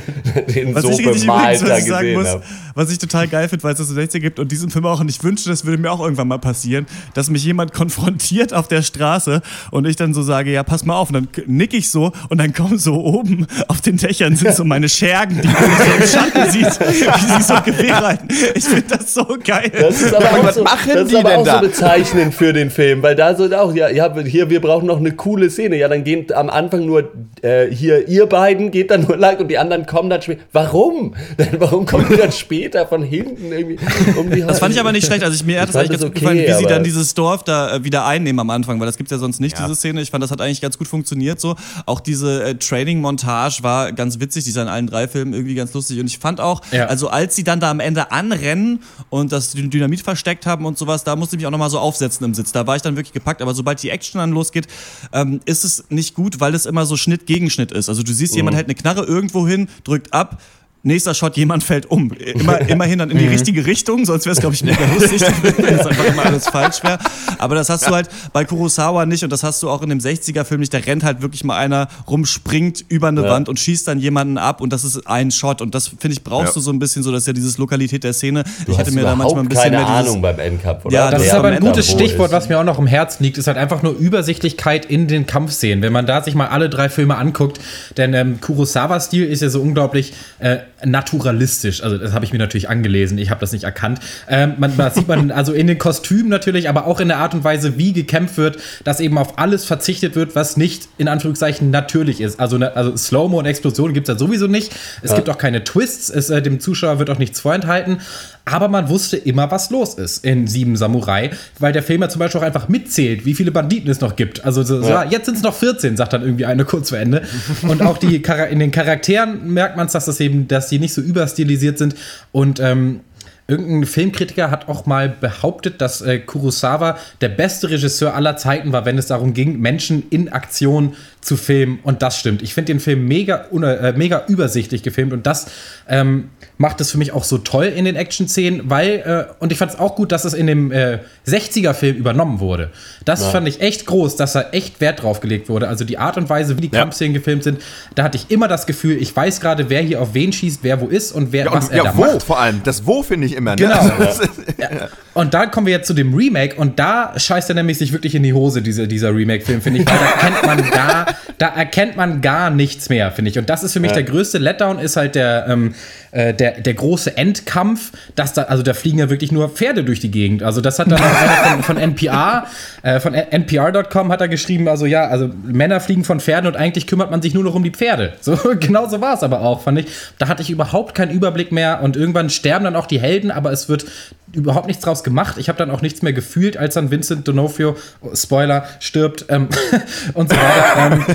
[0.56, 2.42] den was so ich bemalt da gesehen habe.
[2.74, 5.00] Was ich total geil finde, weil es das so 60 gibt und diesen Film auch,
[5.00, 8.68] und ich wünschte, das würde mir auch irgendwann mal passieren, dass mich jemand konfrontiert auf
[8.68, 11.90] der Straße und ich dann so sage, ja, pass mal auf, und dann nick ich
[11.90, 15.56] so und dann kommen so oben auf den Dächern sind so meine Schergen, die man
[15.56, 18.28] so im Schatten sieht, wie sie so Gewehr reiten.
[18.54, 19.72] Ich finde das so geil.
[19.72, 23.16] Das ist aber auch, so, das ist aber auch so bezeichnend für den Film, weil
[23.16, 25.78] da so auch, ja, ja, hier, wir brauchen noch eine coole Szene.
[25.78, 27.12] Ja, dann gehen am Anfang nur
[27.42, 30.42] äh, hier, ihr beiden geht dann nur lang und die anderen kommen dann später.
[30.52, 31.16] Warum?
[31.60, 33.78] warum kommen die dann später von hinten irgendwie
[34.18, 35.24] um die Das fand ich aber nicht schlecht.
[35.24, 37.44] Also ich, mir hat das eigentlich ganz okay, gut gefallen, wie sie dann dieses Dorf
[37.44, 39.66] da äh, wieder einnehmen am Anfang, weil das gibt es ja sonst nicht, ja.
[39.66, 40.02] diese Szene.
[40.02, 41.56] Ich fand, das hat eigentlich ganz gut funktioniert so.
[41.86, 45.74] Auch diese äh, Training-Montage war ganz witzig, die ist in allen drei Filmen irgendwie ganz
[45.74, 46.00] lustig.
[46.00, 46.86] Und ich fand auch, ja.
[46.86, 48.80] also als sie dann da am Ende anrennen
[49.10, 52.26] und das Dynamit versteckt haben und sowas, da musste ich mich auch nochmal so aufsetzen
[52.26, 52.52] im Sitz.
[52.52, 53.42] Da war ich dann wirklich gepackt.
[53.42, 54.68] Aber sobald die Action dann losgeht,
[55.14, 57.90] ähm, ist es nicht gut, weil es immer so Schnitt gegen Schnitt ist.
[57.90, 58.38] Also du siehst, mhm.
[58.38, 60.42] jemand hält eine Knarre irgendwo hin, drückt ab,
[60.88, 62.12] nächster Shot, jemand fällt um.
[62.12, 63.32] Immer, immerhin dann in die mhm.
[63.32, 65.22] richtige Richtung, sonst wäre es, glaube ich, mega lustig,
[65.58, 66.98] wenn es einfach immer alles falsch wäre.
[67.38, 70.00] Aber das hast du halt bei Kurosawa nicht und das hast du auch in dem
[70.00, 70.74] 60er-Film nicht.
[70.74, 73.30] Da rennt halt wirklich mal einer rum, springt über eine ja.
[73.30, 75.62] Wand und schießt dann jemanden ab und das ist ein Shot.
[75.62, 76.54] Und das, finde ich, brauchst ja.
[76.56, 78.44] du so ein bisschen so, dass ja dieses Lokalität der Szene.
[78.66, 80.94] Du ich hatte mir da manchmal ein bisschen keine mehr Ahnung beim Endcup, oder?
[80.94, 83.48] Ja, das ist aber ein gutes Stichwort, was mir auch noch im Herzen liegt, ist
[83.48, 85.82] halt einfach nur Übersichtlichkeit in den Kampfszenen.
[85.82, 87.60] Wenn man da sich mal alle drei Filme anguckt,
[87.98, 91.84] denn ähm, Kurosawa-Stil ist ja so unglaublich äh, naturalistisch.
[91.84, 94.00] Also das habe ich mir natürlich angelesen, ich habe das nicht erkannt.
[94.28, 97.34] Ähm, man, das sieht man also in den Kostümen natürlich, aber auch in der Art
[97.34, 101.72] und Weise, wie gekämpft wird, dass eben auf alles verzichtet wird, was nicht in Anführungszeichen
[101.72, 102.40] natürlich ist.
[102.40, 104.72] Also, ne, also Slow-Mo und Explosionen gibt es ja sowieso nicht.
[105.02, 105.18] Es ja.
[105.18, 108.00] gibt auch keine Twists, es, äh, dem Zuschauer wird auch nichts vorenthalten.
[108.48, 112.20] Aber man wusste immer, was los ist in Sieben Samurai, weil der Film ja zum
[112.20, 114.46] Beispiel auch einfach mitzählt, wie viele Banditen es noch gibt.
[114.46, 115.04] Also so, ja.
[115.04, 117.24] jetzt sind es noch 14, sagt dann irgendwie eine kurz vor Ende.
[117.68, 120.94] Und auch die in den Charakteren merkt man es, dass das eben, dass die nicht
[120.94, 121.96] so überstilisiert sind.
[122.32, 123.02] Und ähm,
[123.50, 128.84] Irgendein Filmkritiker hat auch mal behauptet, dass äh, Kurosawa der beste Regisseur aller Zeiten war,
[128.84, 130.96] wenn es darum ging, Menschen in Aktion
[131.28, 131.80] zu filmen.
[131.84, 132.42] Und das stimmt.
[132.42, 135.48] Ich finde den Film mega, äh, mega übersichtlich gefilmt und das
[135.90, 139.58] ähm, macht es für mich auch so toll in den Action-Szenen, weil, äh, und ich
[139.58, 142.72] fand es auch gut, dass es in dem äh, 60er-Film übernommen wurde.
[143.04, 143.30] Das ja.
[143.30, 145.68] fand ich echt groß, dass da echt Wert drauf gelegt wurde.
[145.68, 146.80] Also die Art und Weise, wie die ja.
[146.80, 147.62] Kampfszenen gefilmt sind,
[147.96, 150.80] da hatte ich immer das Gefühl, ich weiß gerade, wer hier auf wen schießt, wer
[150.80, 152.24] wo ist und wer ja, und, was er da wo, macht.
[152.24, 152.62] vor allem.
[152.64, 153.52] Das Wo finde ich immer.
[153.52, 153.58] Ne?
[153.58, 153.76] Genau.
[154.58, 154.70] ja.
[155.14, 158.16] Und da kommen wir jetzt zu dem Remake und da scheißt er nämlich sich wirklich
[158.16, 161.96] in die Hose, diese, dieser Remake-Film, finde ich, weil da kennt man gar, da erkennt
[161.96, 163.38] man gar nichts mehr, finde ich.
[163.38, 165.76] Und das ist für mich der größte Letdown, ist halt der, ähm,
[166.12, 170.00] äh, der, der große Endkampf, dass da, also da fliegen ja wirklich nur Pferde durch
[170.00, 170.44] die Gegend.
[170.44, 172.48] Also das hat dann einer von, von NPR,
[172.84, 176.88] äh, von NPR.com hat er geschrieben, also ja, also Männer fliegen von Pferden und eigentlich
[176.88, 178.14] kümmert man sich nur noch um die Pferde.
[178.28, 179.88] So, genau so war es aber auch, fand ich.
[180.18, 183.54] Da hatte ich überhaupt keinen Überblick mehr und irgendwann sterben dann auch die Helden, aber
[183.54, 183.86] es wird
[184.34, 185.38] überhaupt nichts draus gemacht.
[185.38, 187.76] Ich habe dann auch nichts mehr gefühlt, als dann Vincent D'Onofrio,
[188.14, 189.48] Spoiler, stirbt ähm,
[190.14, 190.92] und so weiter.
[190.92, 191.06] Ähm,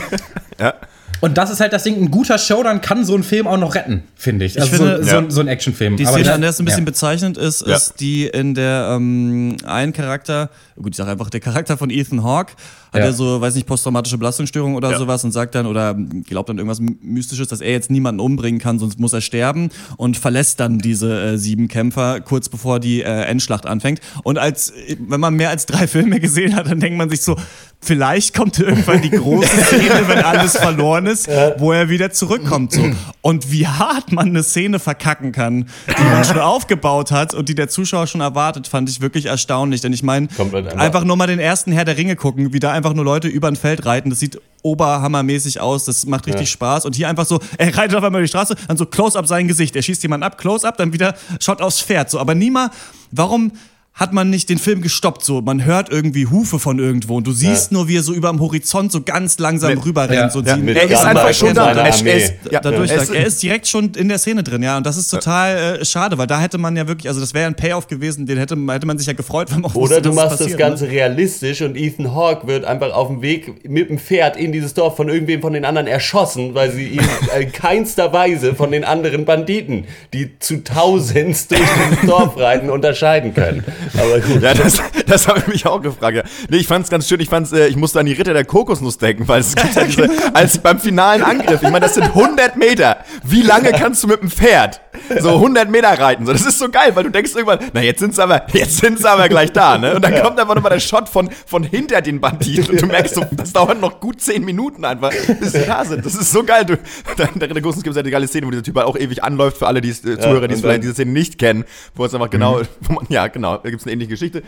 [0.58, 0.74] ja.
[1.20, 3.74] Und das ist halt das Ding, ein guter Showdown kann so einen Film auch noch
[3.74, 4.60] retten, finde ich.
[4.60, 5.96] Also ich finde, so, so, so, ein Actionfilm.
[5.96, 6.86] Die Szene, an der es ein bisschen ja.
[6.86, 11.76] bezeichnend ist, ist die in der ähm, ein Charakter, gut, ich sage einfach, der Charakter
[11.76, 12.54] von Ethan Hawke,
[12.92, 13.06] hat ja.
[13.06, 14.98] er so, weiß nicht, posttraumatische Belastungsstörung oder ja.
[14.98, 18.78] sowas und sagt dann oder glaubt dann irgendwas Mystisches, dass er jetzt niemanden umbringen kann,
[18.78, 23.22] sonst muss er sterben und verlässt dann diese äh, sieben Kämpfer kurz bevor die äh,
[23.22, 24.00] Endschlacht anfängt.
[24.24, 27.36] Und als, wenn man mehr als drei Filme gesehen hat, dann denkt man sich so,
[27.80, 31.28] vielleicht kommt irgendwann die große Szene, wenn alles verloren ist,
[31.58, 32.72] wo er wieder zurückkommt.
[32.72, 32.90] So.
[33.22, 37.54] Und wie hart man eine Szene verkacken kann, die man schon aufgebaut hat und die
[37.54, 39.80] der Zuschauer schon erwartet, fand ich wirklich erstaunlich.
[39.80, 40.28] Denn ich meine,
[40.76, 43.46] einfach nur mal den ersten Herr der Ringe gucken, wie da einfach nur Leute über
[43.46, 44.10] ein Feld reiten.
[44.10, 46.52] Das sieht oberhammermäßig aus, das macht richtig ja.
[46.52, 46.84] Spaß.
[46.84, 49.76] Und hier einfach so, er reitet auf einmal die Straße, dann so Close-up sein Gesicht.
[49.76, 52.10] Er schießt jemanden ab, Close-up, dann wieder schaut aufs Pferd.
[52.10, 52.72] So, aber niemals,
[53.12, 53.52] warum
[53.94, 55.22] hat man nicht den Film gestoppt.
[55.22, 57.76] So, man hört irgendwie Hufe von irgendwo und du siehst ja.
[57.76, 60.12] nur, wie er so über dem Horizont so ganz langsam mit, rüberrennt.
[60.12, 60.30] Ja.
[60.30, 60.56] So ja.
[60.56, 61.72] Er ist einfach schon da.
[61.72, 64.78] Er ist, dadurch, er ist direkt schon in der Szene drin, ja.
[64.78, 67.46] Und das ist total äh, schade, weil da hätte man ja wirklich, also das wäre
[67.46, 70.02] ein Payoff gewesen, den hätte, hätte man sich ja gefreut, wenn man auch Oder wusste,
[70.02, 70.92] du machst das, Ganze ne?
[70.92, 74.96] realistisch und Ethan Hawke wird einfach auf dem Weg mit dem Pferd in dieses Dorf
[74.96, 77.08] von irgendwem von den anderen erschossen, weil sie ihn
[77.40, 83.34] in keinster Weise von den anderen Banditen, die zu Tausends durch das Dorf reiten, unterscheiden
[83.34, 83.64] können.
[83.94, 84.42] Aber gut.
[84.42, 86.16] Ja, das, das habe ich mich auch gefragt.
[86.16, 86.22] Ja.
[86.48, 87.20] Nee, ich fand es ganz schön.
[87.20, 89.84] Ich fand's, äh, ich musste an die Ritter der Kokosnuss denken, weil es gibt ja
[89.84, 91.62] diese, als beim finalen Angriff.
[91.62, 92.98] Ich meine, das sind 100 Meter.
[93.24, 94.80] Wie lange kannst du mit dem Pferd
[95.20, 96.26] so 100 Meter reiten?
[96.26, 99.04] So, das ist so geil, weil du denkst irgendwann, na jetzt sind's aber, jetzt sind's
[99.04, 99.94] aber gleich da, ne?
[99.94, 103.14] Und dann kommt einfach nochmal der Shot von, von hinter den Banditen und du merkst
[103.14, 106.04] so, das dauert noch gut 10 Minuten einfach, bis sie da sind.
[106.04, 106.64] Das ist so geil.
[106.64, 106.78] Du,
[107.18, 109.22] der Ritter der Kokosnuss gibt es eine geile Szene, wo dieser Typ halt auch ewig
[109.22, 112.30] anläuft für alle die äh, Zuhörer, die vielleicht diese Szene nicht kennen, wo es einfach
[112.30, 112.94] genau, mhm.
[112.94, 114.42] man, ja genau, da gibt's eine ähnliche Geschichte.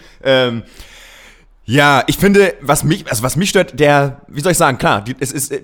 [0.48, 0.62] Ähm,
[1.66, 5.02] ja, ich finde, was mich, also was mich stört, der, wie soll ich sagen, klar,
[5.02, 5.62] die, es ist, äh,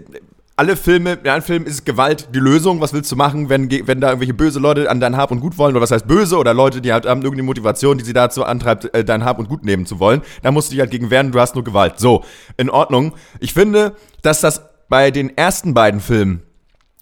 [0.61, 2.83] alle Filme, in allen Filmen ist Gewalt die Lösung.
[2.83, 5.57] Was willst du machen, wenn, wenn da irgendwelche böse Leute an dein Hab und Gut
[5.57, 5.73] wollen?
[5.73, 6.37] Oder was heißt böse?
[6.37, 9.49] Oder Leute, die halt haben irgendeine Motivation, die sie dazu antreibt, äh, dein Hab und
[9.49, 10.21] Gut nehmen zu wollen.
[10.43, 11.99] Da musst du dich halt gegen wehren, du hast nur Gewalt.
[11.99, 12.25] So,
[12.59, 13.15] in Ordnung.
[13.39, 14.61] Ich finde, dass das
[14.91, 16.43] bei den ersten beiden Filmen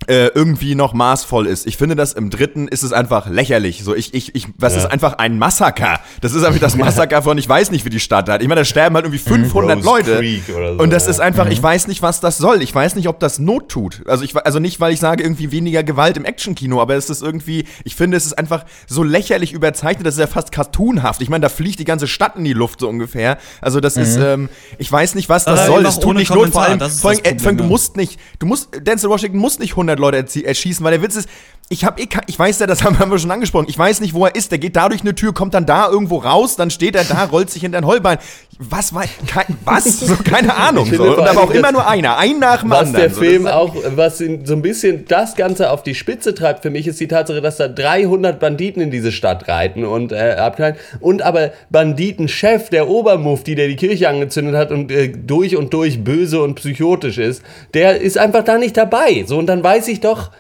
[0.09, 1.67] äh, irgendwie noch maßvoll ist.
[1.67, 3.85] Ich finde, das im dritten ist es einfach lächerlich.
[3.85, 4.81] So, ich, ich, ich, was ja.
[4.81, 6.01] ist einfach ein Massaker?
[6.23, 8.41] Das ist einfach das Massaker von, ich weiß nicht, wie die Stadt hat.
[8.41, 10.23] Ich meine, da sterben halt irgendwie 500 Leute.
[10.47, 11.11] So, und das ja.
[11.11, 11.53] ist einfach, mhm.
[11.53, 12.63] ich weiß nicht, was das soll.
[12.63, 14.03] Ich weiß nicht, ob das Not tut.
[14.07, 17.23] Also ich, also nicht, weil ich sage, irgendwie weniger Gewalt im Actionkino, aber es ist
[17.23, 21.21] irgendwie, ich finde, es ist einfach so lächerlich überzeichnet, das ist ja fast cartoonhaft.
[21.21, 23.37] Ich meine, da fliegt die ganze Stadt in die Luft so ungefähr.
[23.61, 24.03] Also das mhm.
[24.03, 24.49] ist, ähm,
[24.79, 25.85] ich weiß nicht, was das soll.
[25.85, 29.11] Es tut nicht Not, vor allem, vor allem, äh, du musst nicht, du musst, Denzel
[29.11, 31.29] Washington muss nicht 100 Leute erschießen, weil der Witz ist,
[31.71, 33.67] ich habe eh, ich weiß ja, das haben wir schon angesprochen.
[33.69, 34.51] Ich weiß nicht, wo er ist.
[34.51, 37.25] Der geht da durch eine Tür, kommt dann da irgendwo raus, dann steht er da,
[37.33, 38.19] rollt sich hinter ein Holbein.
[38.59, 39.99] Was war, kein, was?
[40.09, 40.91] So, keine Ahnung.
[40.93, 41.03] So.
[41.03, 43.11] Und aber auch immer nur einer, ein nach dem was anderen.
[43.11, 46.63] Was der Film so, auch, was so ein bisschen das Ganze auf die Spitze treibt
[46.63, 50.37] für mich, ist die Tatsache, dass da 300 Banditen in diese Stadt reiten und äh,
[50.39, 50.77] abknallen.
[51.01, 56.03] Und aber Banditenchef, der Obermufti, der die Kirche angezündet hat und äh, durch und durch
[56.03, 57.43] böse und psychotisch ist,
[57.75, 59.25] der ist einfach da nicht dabei.
[59.27, 60.31] So, und dann weiß ich doch,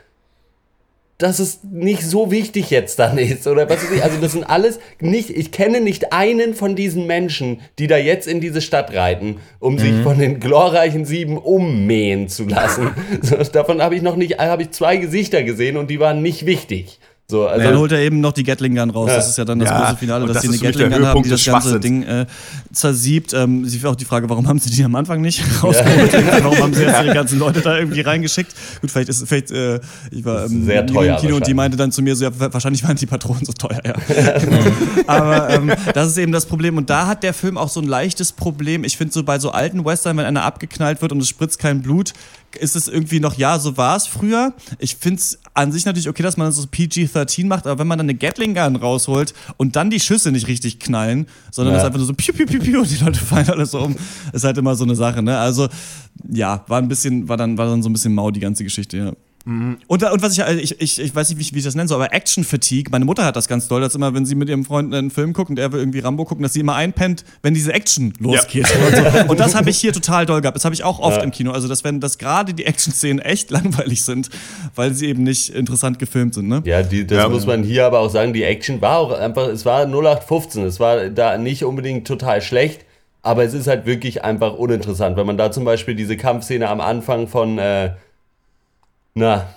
[1.18, 4.04] dass es nicht so wichtig jetzt dann ist oder was weiß ich.
[4.04, 8.28] Also das sind alles nicht, ich kenne nicht einen von diesen Menschen, die da jetzt
[8.28, 9.78] in diese Stadt reiten, um mhm.
[9.80, 12.92] sich von den glorreichen Sieben ummähen zu lassen.
[13.52, 17.00] davon habe ich noch nicht, habe ich zwei Gesichter gesehen und die waren nicht wichtig.
[17.30, 19.10] So, also dann holt er eben noch die Gatling Gun raus.
[19.10, 19.16] Ja.
[19.16, 21.28] Das ist ja dann das ja, große Finale, dass sie eine Gatling Gun haben, die
[21.28, 22.24] das ganze Ding äh,
[22.72, 23.34] zersiebt.
[23.34, 26.10] Ähm, sie auch die Frage, warum haben sie die am Anfang nicht rausgeholt?
[26.10, 26.22] Ja.
[26.42, 28.54] warum haben sie jetzt ihre ganzen Leute da irgendwie reingeschickt?
[28.80, 29.78] Gut, vielleicht ist vielleicht, äh,
[30.10, 32.30] ich war ähm, sehr teuer im Kino und die meinte dann zu mir so, ja,
[32.34, 33.94] wahrscheinlich waren die Patronen so teuer, ja.
[35.06, 36.78] Aber ähm, das ist eben das Problem.
[36.78, 38.84] Und da hat der Film auch so ein leichtes Problem.
[38.84, 41.82] Ich finde so bei so alten Western, wenn einer abgeknallt wird und es spritzt kein
[41.82, 42.14] Blut,
[42.60, 44.54] ist es irgendwie noch, ja, so war es früher.
[44.78, 47.86] Ich finde es an sich natürlich okay, dass man das so PG-13 macht, aber wenn
[47.86, 51.80] man dann eine Gatling Gun rausholt und dann die Schüsse nicht richtig knallen, sondern ja.
[51.80, 53.96] es einfach nur so piu, piu, piu, piu und die Leute fallen alles so um,
[54.32, 55.38] ist halt immer so eine Sache, ne?
[55.38, 55.68] Also,
[56.28, 58.96] ja, war ein bisschen, war dann, war dann so ein bisschen mau, die ganze Geschichte,
[58.96, 59.12] ja.
[59.46, 61.88] Und, und was ich, also ich, ich, ich weiß nicht, wie, wie ich das nennen
[61.88, 64.48] soll, aber Action Fatigue, meine Mutter hat das ganz doll, dass immer, wenn sie mit
[64.50, 67.24] ihrem Freund einen Film guckt und er will irgendwie Rambo gucken, dass sie immer einpennt,
[67.42, 68.66] wenn diese Action losgeht.
[68.68, 68.86] Ja.
[68.86, 69.24] Und, so.
[69.30, 70.56] und, das habe ich hier total doll gehabt.
[70.56, 71.22] Das habe ich auch oft ja.
[71.22, 71.52] im Kino.
[71.52, 74.28] Also, dass wenn das gerade die Action-Szenen echt langweilig sind,
[74.74, 76.48] weil sie eben nicht interessant gefilmt sind.
[76.48, 76.62] Ne?
[76.66, 77.28] Ja, die, das ja.
[77.30, 80.78] muss man hier aber auch sagen, die Action war auch einfach, es war 0815, es
[80.78, 82.84] war da nicht unbedingt total schlecht.
[83.22, 86.80] Aber es ist halt wirklich einfach uninteressant, wenn man da zum Beispiel diese Kampfszene am
[86.80, 87.90] Anfang von äh,
[89.14, 89.48] na,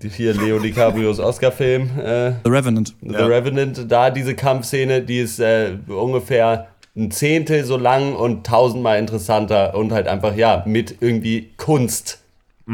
[0.00, 1.90] hier Leo DiCaprios Oscar-Film.
[1.98, 2.94] Äh, The Revenant.
[3.02, 3.26] The ja.
[3.26, 9.74] Revenant, da diese Kampfszene, die ist äh, ungefähr ein Zehntel so lang und tausendmal interessanter
[9.74, 12.22] und halt einfach, ja, mit irgendwie Kunst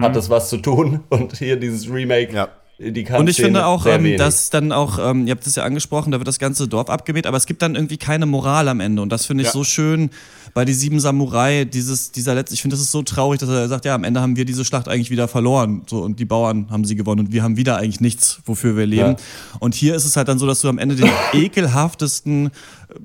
[0.01, 2.33] hat das was zu tun und hier dieses Remake.
[2.33, 2.49] Ja.
[2.81, 6.13] Die und ich finde auch, ähm, dass dann auch, ähm, ihr habt es ja angesprochen,
[6.13, 9.03] da wird das ganze Dorf abgemäht, aber es gibt dann irgendwie keine Moral am Ende.
[9.03, 9.53] Und das finde ich ja.
[9.53, 10.11] so schön
[10.55, 13.67] bei die sieben Samurai, dieses, dieser letzte, ich finde, das ist so traurig, dass er
[13.67, 15.83] sagt, ja, am Ende haben wir diese Schlacht eigentlich wieder verloren.
[15.87, 18.87] So, und die Bauern haben sie gewonnen und wir haben wieder eigentlich nichts, wofür wir
[18.87, 19.11] leben.
[19.11, 19.17] Ja.
[19.59, 22.51] Und hier ist es halt dann so, dass du am Ende den ekelhaftesten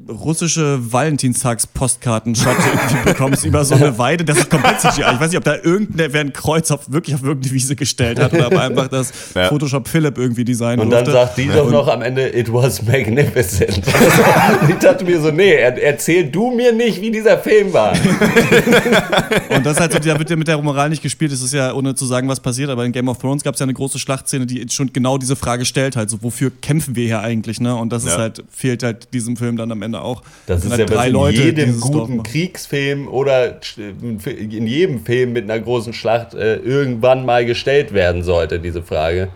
[0.08, 4.24] russische Valentinstags-Postkarten-Shot irgendwie bekommst über so eine Weide.
[4.24, 5.02] Das ist komplett CGI.
[5.14, 8.34] Ich weiß nicht, ob da irgendwer ein Kreuz auf, wirklich auf irgendeine Wiese gestellt hat
[8.34, 9.50] oder ob einfach das ja.
[9.50, 13.82] Photoshop Philipp irgendwie designen Und dann sagt die doch noch am Ende, it was magnificent.
[14.70, 17.94] ich dachte mir so, nee, erzähl du mir nicht, wie dieser Film war.
[19.50, 21.32] Und das halt so, da wird ja mit der Moral nicht gespielt.
[21.32, 23.60] Es ist ja, ohne zu sagen, was passiert, aber in Game of Thrones gab es
[23.60, 27.06] ja eine große Schlachtszene, die schon genau diese Frage stellt, halt so, wofür kämpfen wir
[27.06, 27.76] hier eigentlich, ne?
[27.76, 28.12] Und das ja.
[28.12, 30.24] ist halt, fehlt halt diesem Film dann am Ende auch.
[30.48, 35.44] Das ist halt ja drei in Leute, jedem guten Kriegsfilm oder in jedem Film mit
[35.44, 39.30] einer großen Schlacht äh, irgendwann mal gestellt werden sollte, diese Frage.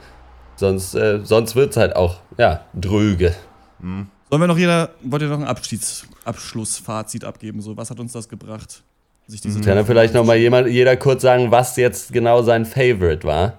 [0.55, 3.35] Sonst, äh, sonst wird es halt auch, ja, dröge.
[3.79, 4.07] Mhm.
[4.29, 7.61] Sollen wir noch jeder, wollt ihr noch ein Abschieds, Abschlussfazit abgeben?
[7.61, 8.83] So, was hat uns das gebracht?
[9.27, 9.63] Sich diese mhm.
[9.63, 13.57] Kann da vielleicht nochmal jeder kurz sagen, was jetzt genau sein Favorite war?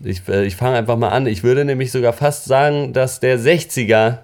[0.00, 1.26] Ich, äh, ich fange einfach mal an.
[1.26, 4.18] Ich würde nämlich sogar fast sagen, dass der 60er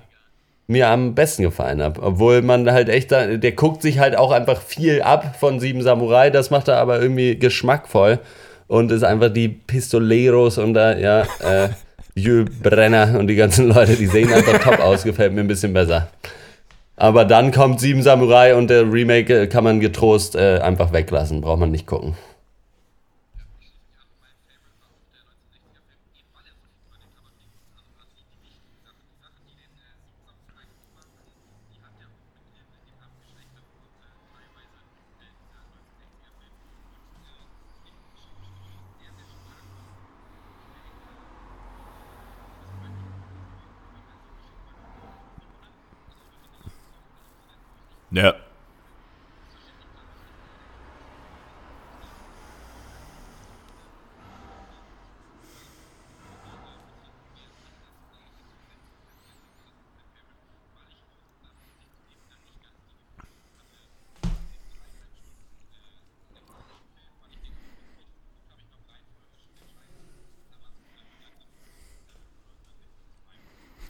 [0.72, 1.98] mir am besten gefallen hat.
[1.98, 5.82] Obwohl man halt echt, da, der guckt sich halt auch einfach viel ab von Sieben
[5.82, 8.18] Samurai, das macht er aber irgendwie geschmackvoll
[8.66, 11.68] und ist einfach die Pistoleros und da, ja, äh,
[12.14, 15.72] Jö Brenner und die ganzen Leute, die sehen einfach top aus, gefällt mir ein bisschen
[15.72, 16.08] besser.
[16.96, 21.60] Aber dann kommt Sieben Samurai und der Remake kann man getrost äh, einfach weglassen, braucht
[21.60, 22.14] man nicht gucken.
[48.12, 48.36] Ja.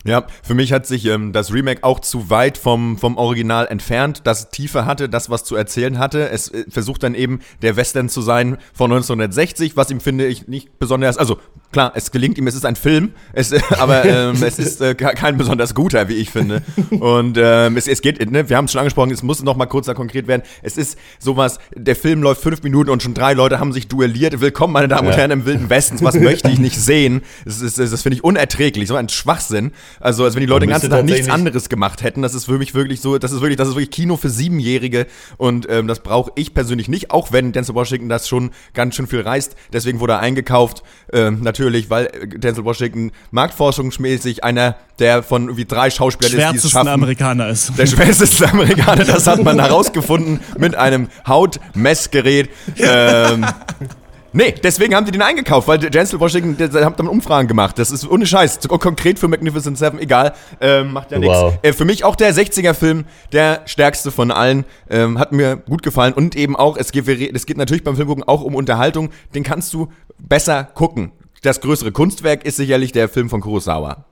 [0.05, 4.23] Ja, für mich hat sich ähm, das Remake auch zu weit vom, vom Original entfernt,
[4.25, 6.29] das Tiefe hatte, das was zu erzählen hatte.
[6.29, 10.49] Es äh, versucht dann eben der Western zu sein von 1960, was ihm finde ich
[10.49, 11.39] nicht besonders, also
[11.71, 15.39] klar, es gelingt ihm, es ist ein Film, es, aber ähm, es ist äh, kein
[15.39, 16.63] besonders guter, wie ich finde.
[16.91, 19.67] Und ähm, es, es geht, ne, wir haben es schon angesprochen, es muss noch mal
[19.67, 20.43] kurz da konkret werden.
[20.63, 24.41] Es ist sowas, der Film läuft fünf Minuten und schon drei Leute haben sich duelliert.
[24.41, 26.01] Willkommen, meine Damen und Herren, im Wilden Westen.
[26.03, 27.23] Was möchte ich nicht sehen?
[27.45, 29.73] Das, ist, das finde ich unerträglich, so ein Schwachsinn.
[30.03, 32.23] Also, als wenn die Leute den ganzen Tag nichts anderes gemacht hätten.
[32.23, 35.07] Das ist für mich wirklich so, das ist wirklich, das ist wirklich Kino für Siebenjährige
[35.37, 39.07] und ähm, das brauche ich persönlich nicht, auch wenn Denzel Washington das schon ganz schön
[39.07, 39.55] viel reißt.
[39.73, 40.83] Deswegen wurde er eingekauft,
[41.13, 46.73] ähm, natürlich, weil Denzel Washington marktforschungsmäßig einer der von irgendwie drei Schauspielern ist, die es
[46.73, 46.89] schaffen.
[46.89, 47.79] Amerikaner ist.
[47.79, 52.51] Der schwärzeste Amerikaner, das hat man herausgefunden mit einem Hautmessgerät.
[52.77, 53.47] Ähm,
[54.33, 57.79] Nee, deswegen haben die den eingekauft, weil Denzel Washington, der, der hat damit Umfragen gemacht.
[57.79, 58.61] Das ist ohne Scheiß.
[58.69, 60.33] Konkret für Magnificent Seven, egal.
[60.61, 61.35] Ähm, macht ja nichts.
[61.35, 61.59] Wow.
[61.63, 64.65] Äh, für mich auch der 60er-Film, der stärkste von allen.
[64.89, 66.15] Ähm, hat mir gut gefallen.
[66.15, 69.11] Und eben auch, es geht, es geht natürlich beim Filmgucken auch um Unterhaltung.
[69.35, 71.13] Den kannst du besser gucken.
[71.43, 74.05] Das größere Kunstwerk ist sicherlich der Film von Kurosawa.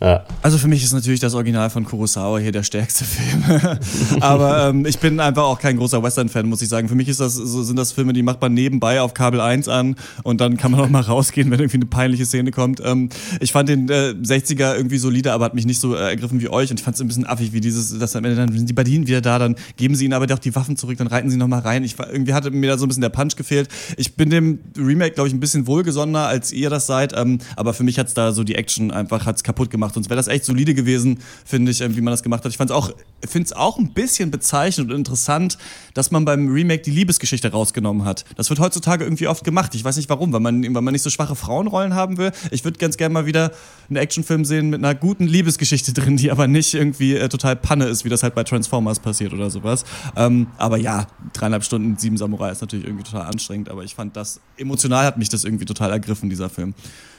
[0.00, 0.24] Ja.
[0.42, 3.42] Also für mich ist natürlich das Original von Kurosawa hier der stärkste Film.
[4.20, 6.88] Aber ähm, ich bin einfach auch kein großer Western-Fan, muss ich sagen.
[6.88, 9.96] Für mich ist das, sind das Filme, die macht man nebenbei auf Kabel 1 an
[10.22, 12.80] und dann kann man auch mal rausgehen, wenn irgendwie eine peinliche Szene kommt.
[12.84, 13.08] Ähm,
[13.40, 16.48] ich fand den äh, 60er irgendwie solide, aber hat mich nicht so äh, ergriffen wie
[16.48, 18.68] euch und ich fand es ein bisschen affig, wie dieses, dass am Ende dann sind
[18.68, 21.28] die Badinen wieder da, dann geben sie ihnen aber doch die Waffen zurück, dann reiten
[21.28, 21.82] sie nochmal rein.
[21.82, 23.68] Ich, irgendwie hatte mir da so ein bisschen der Punch gefehlt.
[23.96, 27.74] Ich bin dem Remake, glaube ich, ein bisschen wohlgesonnener, als ihr das seid, ähm, aber
[27.74, 29.94] für mich hat es da so die Action einfach hat's kaputt gemacht.
[29.94, 32.52] Sonst wäre das echt solide gewesen, finde ich, wie man das gemacht hat.
[32.52, 32.92] Ich auch,
[33.26, 35.58] finde es auch ein bisschen bezeichnend und interessant,
[35.94, 38.24] dass man beim Remake die Liebesgeschichte rausgenommen hat.
[38.36, 39.74] Das wird heutzutage irgendwie oft gemacht.
[39.74, 42.30] Ich weiß nicht warum, weil man, weil man nicht so schwache Frauenrollen haben will.
[42.52, 43.50] Ich würde ganz gerne mal wieder
[43.88, 47.86] einen Actionfilm sehen mit einer guten Liebesgeschichte drin, die aber nicht irgendwie äh, total Panne
[47.86, 49.84] ist, wie das halt bei Transformers passiert oder sowas.
[50.16, 54.16] Ähm, aber ja, dreieinhalb Stunden, sieben Samurai ist natürlich irgendwie total anstrengend, aber ich fand
[54.16, 56.74] das, emotional hat mich das irgendwie total ergriffen, dieser Film.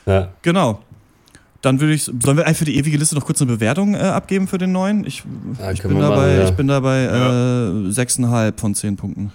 [0.05, 0.29] Ja.
[0.41, 0.79] Genau.
[1.63, 4.47] Dann würde ich, sollen wir für die ewige Liste noch kurz eine Bewertung äh, abgeben
[4.47, 5.07] für den neuen?
[5.07, 5.23] Ich,
[5.59, 6.43] ja, ich, bin, dabei, machen, ja.
[6.49, 9.31] ich bin dabei äh, 6,5 von 10 Punkten.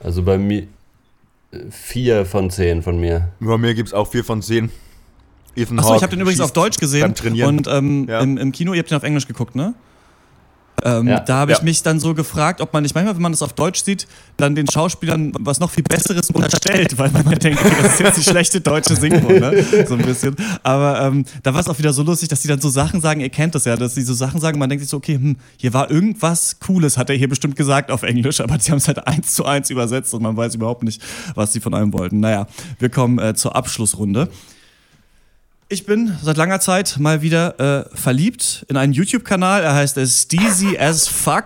[0.00, 0.66] Also bei mir,
[1.70, 3.28] vier von zehn von mir.
[3.38, 4.70] Bei mir gibt es auch vier von zehn.
[5.54, 7.14] Ethan Achso, ich habe den übrigens auf Deutsch gesehen.
[7.44, 8.20] Und ähm, ja.
[8.20, 9.74] im, im Kino, ihr habt den auf Englisch geguckt, ne?
[10.84, 11.20] Ähm, ja.
[11.20, 11.64] Da habe ich ja.
[11.64, 14.54] mich dann so gefragt, ob man nicht manchmal, wenn man das auf Deutsch sieht, dann
[14.54, 18.22] den Schauspielern was noch viel Besseres unterstellt, weil man denkt, okay, das ist jetzt die
[18.22, 19.64] schlechte deutsche Synchro, ne?
[19.86, 20.34] So ein bisschen.
[20.62, 23.20] Aber ähm, da war es auch wieder so lustig, dass die dann so Sachen sagen,
[23.20, 25.36] ihr kennt das ja, dass die so Sachen sagen, man denkt sich so, okay, hm,
[25.56, 28.88] hier war irgendwas Cooles, hat er hier bestimmt gesagt auf Englisch, aber sie haben es
[28.88, 31.00] halt eins zu eins übersetzt und man weiß überhaupt nicht,
[31.34, 32.20] was sie von einem wollten.
[32.20, 32.46] Naja,
[32.78, 34.28] wir kommen äh, zur Abschlussrunde.
[35.72, 39.62] Ich bin seit langer Zeit mal wieder äh, verliebt in einen YouTube-Kanal.
[39.62, 41.44] Er heißt äh, Steezy as Fuck.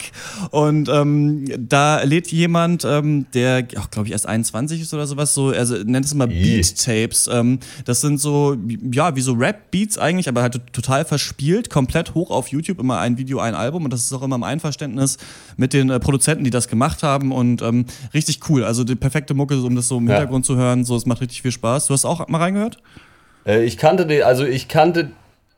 [0.51, 5.53] Und ähm, da lädt jemand, ähm, der, glaube ich, erst 21 ist oder sowas, so,
[5.53, 7.31] er also nennt es immer Beat-Tapes.
[7.33, 8.57] Ähm, das sind so,
[8.91, 13.19] ja, wie so Rap-Beats eigentlich, aber halt total verspielt, komplett hoch auf YouTube, immer ein
[13.19, 13.85] Video, ein Album.
[13.85, 15.19] Und das ist auch immer im Einverständnis
[15.57, 17.31] mit den äh, Produzenten, die das gemacht haben.
[17.31, 18.65] Und ähm, richtig cool.
[18.65, 20.15] Also die perfekte Mucke, um das so im ja.
[20.15, 20.85] Hintergrund zu hören.
[20.85, 21.87] So, es macht richtig viel Spaß.
[21.87, 22.79] Du hast auch mal reingehört?
[23.47, 25.11] Äh, ich kannte den, also ich kannte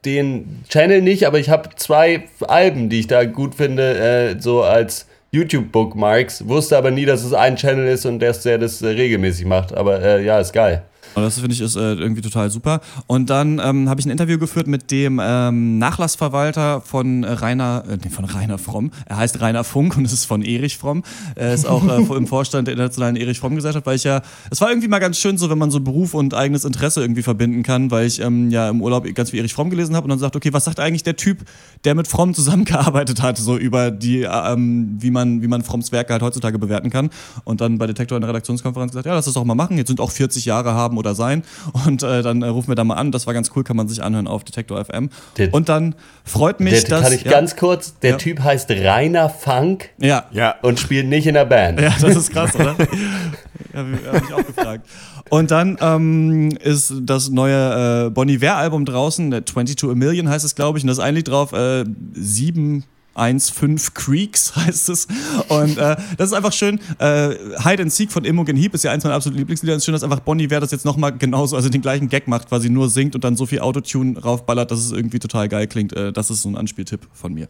[0.05, 4.63] den Channel nicht, aber ich habe zwei Alben, die ich da gut finde, äh, so
[4.63, 6.49] als YouTube-Bookmarks.
[6.49, 9.75] Wusste aber nie, dass es ein Channel ist und der das äh, regelmäßig macht.
[9.75, 10.83] Aber ja, ist geil.
[11.21, 12.81] Das finde ich ist äh, irgendwie total super.
[13.07, 18.09] Und dann ähm, habe ich ein Interview geführt mit dem ähm, Nachlassverwalter von Rainer, äh,
[18.11, 18.91] von Rainer Fromm.
[19.07, 21.03] Er heißt Rainer Funk und es ist von Erich Fromm.
[21.35, 24.61] Er ist auch äh, im Vorstand der Internationalen Erich Fromm Gesellschaft, weil ich ja, es
[24.61, 27.63] war irgendwie mal ganz schön so, wenn man so Beruf und eigenes Interesse irgendwie verbinden
[27.63, 30.19] kann, weil ich ähm, ja im Urlaub ganz viel Erich Fromm gelesen habe und dann
[30.19, 31.39] sagt, okay, was sagt eigentlich der Typ,
[31.85, 36.13] der mit Fromm zusammengearbeitet hat, so über die, ähm, wie man, wie man Fromms Werke
[36.13, 37.11] halt heutzutage bewerten kann.
[37.45, 39.77] Und dann bei Detektor in der Redaktionskonferenz gesagt, ja, lass das doch mal machen.
[39.77, 41.43] Jetzt sind auch 40 Jahre haben oder sein.
[41.87, 43.13] Und äh, dann äh, rufen wir da mal an.
[43.13, 45.11] Das war ganz cool, kann man sich anhören auf Detektor FM.
[45.37, 45.95] Der, und dann
[46.25, 47.03] freut mich, der, dass.
[47.05, 48.17] Kann ich ja, ganz kurz, der ja.
[48.17, 50.27] Typ heißt Rainer Funk ja.
[50.33, 50.55] Ja.
[50.63, 51.81] und spielt nicht in der Band.
[51.81, 52.77] Ja, das ist krass, oder?
[53.75, 54.87] ja, habe ich auch gefragt.
[55.31, 60.45] Und dann ähm, ist das neue äh, Bonnie Ware Album draußen, 22 A Million heißt
[60.45, 61.85] es, glaube ich, und das ist ein Lied drauf, äh,
[62.15, 62.85] sieben
[63.19, 65.07] 1.5 Creeks heißt es.
[65.49, 66.81] Und äh, das ist einfach schön.
[66.99, 69.75] Äh, Hide and Seek von Imogen Heap ist ja eins meiner absoluten Lieblingslieder.
[69.75, 72.29] Es ist schön, dass einfach Bonnie wer das jetzt nochmal genauso, also den gleichen Gag
[72.29, 75.67] macht, quasi nur singt und dann so viel Autotune raufballert, dass es irgendwie total geil
[75.67, 75.93] klingt.
[75.93, 77.49] Äh, das ist so ein Anspieltipp von mir.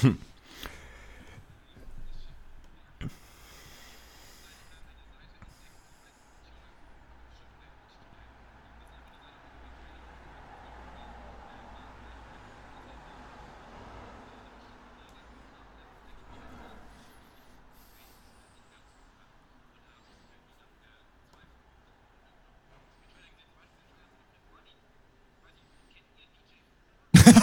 [0.00, 0.16] Hm.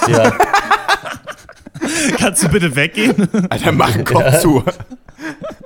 [0.10, 0.32] Ja.
[2.18, 3.28] Kannst du bitte weggehen?
[3.49, 4.39] Alter, mach einen Kopf ja.
[4.39, 4.64] zu.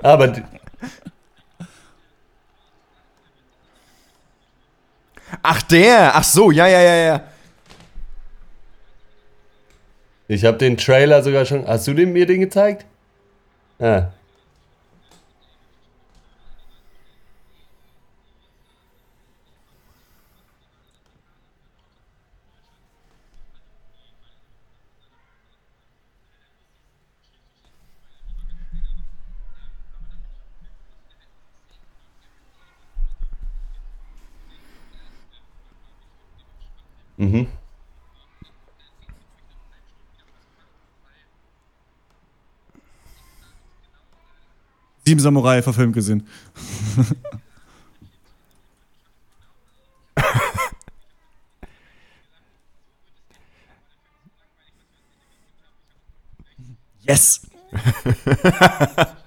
[0.02, 0.32] Aber.
[5.42, 6.14] Ach, der.
[6.14, 7.20] Ach so, ja, ja, ja, ja.
[10.28, 11.66] Ich habe den Trailer sogar schon.
[11.66, 12.86] Hast du den, mir den gezeigt?
[13.78, 14.08] Ah.
[37.16, 37.46] Mhm.
[45.06, 46.26] Sieben Samurai verfilmt gesehen.
[57.06, 57.42] yes!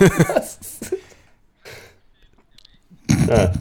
[0.00, 0.58] Was?
[3.28, 3.52] Ja.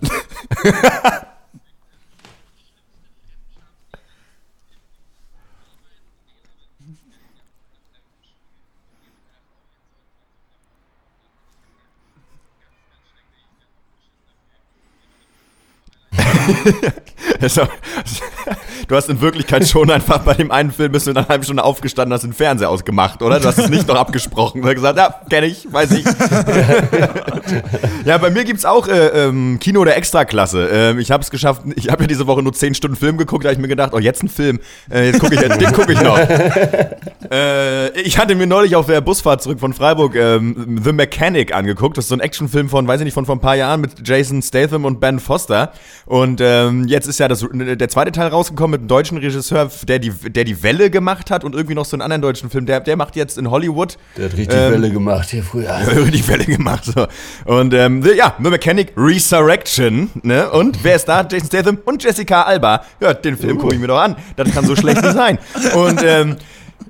[18.88, 21.44] Du hast in Wirklichkeit schon einfach bei dem einen Film bist du in einer halben
[21.44, 23.40] Stunde aufgestanden, hast den Fernseher ausgemacht, oder?
[23.40, 24.62] Du hast es nicht noch abgesprochen.
[24.62, 26.06] Du hast gesagt, ja, kenne ich, weiß ich.
[28.06, 30.70] ja, bei mir gibt es auch äh, ähm, Kino der Extraklasse.
[30.72, 33.46] Ähm, ich habe es geschafft, ich habe ja diese Woche nur 10 Stunden Film geguckt,
[33.46, 34.60] da habe ich mir gedacht, oh, jetzt ein Film,
[34.92, 36.18] äh, jetzt gucke ich, den gucke ich noch.
[37.34, 41.98] Äh, ich hatte mir neulich auf der Busfahrt zurück von Freiburg ähm, The Mechanic angeguckt.
[41.98, 44.08] Das ist so ein Actionfilm von, weiß ich nicht, von vor ein paar Jahren mit
[44.08, 45.72] Jason Statham und Ben Foster.
[46.06, 49.98] Und ähm, jetzt ist ja das, der zweite Teil rausgekommen mit einem deutschen Regisseur, der
[49.98, 52.68] die, der die Welle gemacht hat und irgendwie noch so einen anderen deutschen Film.
[52.68, 53.98] Der, der macht jetzt in Hollywood.
[54.16, 55.64] Der hat richtig ähm, Welle gemacht hier früher.
[55.64, 56.86] Der hat richtig Welle gemacht.
[56.86, 57.08] So.
[57.46, 60.12] Und ähm, ja, The Mechanic Resurrection.
[60.22, 60.52] Ne?
[60.52, 61.28] Und wer ist da?
[61.28, 62.84] Jason Statham und Jessica Alba.
[63.00, 63.62] Ja, den Film uh.
[63.62, 64.18] gucke ich mir doch an.
[64.36, 65.40] Das kann so schlecht nicht sein.
[65.74, 66.36] Und ähm,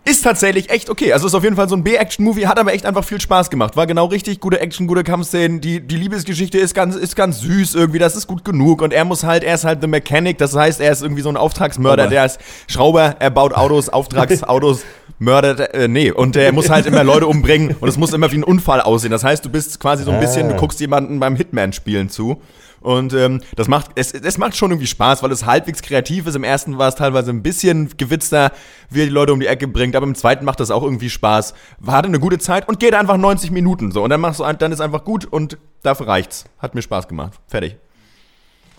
[0.05, 1.13] ist tatsächlich echt okay.
[1.13, 3.77] Also ist auf jeden Fall so ein B-Action-Movie, hat aber echt einfach viel Spaß gemacht.
[3.77, 5.61] War genau richtig, gute Action, gute Kampfszenen.
[5.61, 8.81] Die, die Liebesgeschichte ist ganz, ist ganz süß irgendwie, das ist gut genug.
[8.81, 11.29] Und er muss halt, er ist halt The Mechanic, das heißt, er ist irgendwie so
[11.29, 14.83] ein Auftragsmörder, der ist Schrauber, er baut Autos, Auftragsautos,
[15.19, 16.11] mördert, äh, nee.
[16.11, 19.11] Und er muss halt immer Leute umbringen und es muss immer wie ein Unfall aussehen.
[19.11, 20.57] Das heißt, du bist quasi so ein bisschen, du ah.
[20.57, 22.41] guckst jemanden beim Hitman-Spielen zu.
[22.83, 26.35] Und ähm, das macht, es, es macht schon irgendwie Spaß, weil es halbwegs kreativ ist.
[26.35, 28.51] Im ersten war es teilweise ein bisschen gewitzter,
[28.89, 31.09] wie er die Leute um die Ecke bringt, aber im zweiten macht das auch irgendwie
[31.09, 31.53] Spaß.
[31.87, 34.03] Hatte eine gute Zeit und geht einfach 90 Minuten so.
[34.03, 36.43] Und dann machst du, dann ist einfach gut und dafür reicht's.
[36.59, 37.39] Hat mir Spaß gemacht.
[37.47, 37.77] Fertig.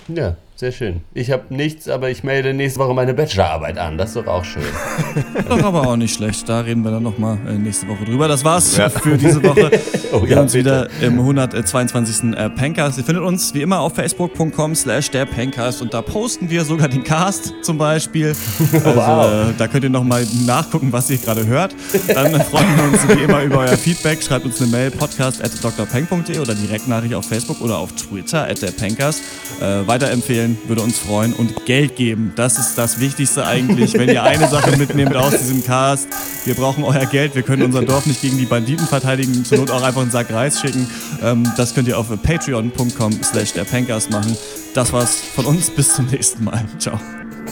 [0.08, 1.00] Ja, sehr schön.
[1.14, 3.98] Ich habe nichts, aber ich melde nächste Woche meine Bachelorarbeit an.
[3.98, 4.62] Das ist doch auch schön.
[5.48, 6.48] Doch, aber auch nicht schlecht.
[6.48, 8.28] Da reden wir dann nochmal äh, nächste Woche drüber.
[8.28, 8.88] Das war's ja.
[8.88, 9.68] für diese Woche.
[10.12, 12.34] oh, wir ja, uns wieder im 122.
[12.34, 12.98] Äh, Pencast.
[12.98, 16.88] Ihr findet uns wie immer auf facebook.com slash der Pencast und da posten wir sogar
[16.88, 18.34] den Cast zum Beispiel.
[18.84, 19.50] Also wow.
[19.50, 21.74] äh, da könnt ihr nochmal nachgucken, was ihr gerade hört.
[22.08, 24.22] Dann freuen wir uns wie immer über euer Feedback.
[24.22, 28.60] Schreibt uns eine Mail podcast at drpeng.de oder Direktnachricht auf Facebook oder auf Twitter at
[28.60, 29.22] der Pencast.
[29.60, 31.32] Äh, weiterempfehlen empfehlen, würde uns freuen.
[31.32, 33.94] Und Geld geben, das ist das Wichtigste eigentlich.
[33.94, 36.08] Wenn ihr eine Sache mitnehmt aus diesem Cast,
[36.44, 39.70] wir brauchen euer Geld, wir können unser Dorf nicht gegen die Banditen verteidigen, zur Not
[39.70, 40.88] auch einfach einen Sack Reis schicken.
[41.22, 44.36] Ähm, das könnt ihr auf patreon.com slash der Pencast machen.
[44.74, 46.64] Das war's von uns, bis zum nächsten Mal.
[46.78, 47.00] Ciao.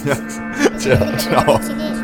[0.05, 0.17] Ja.
[0.79, 1.17] Ciao.
[1.17, 2.02] Ciao.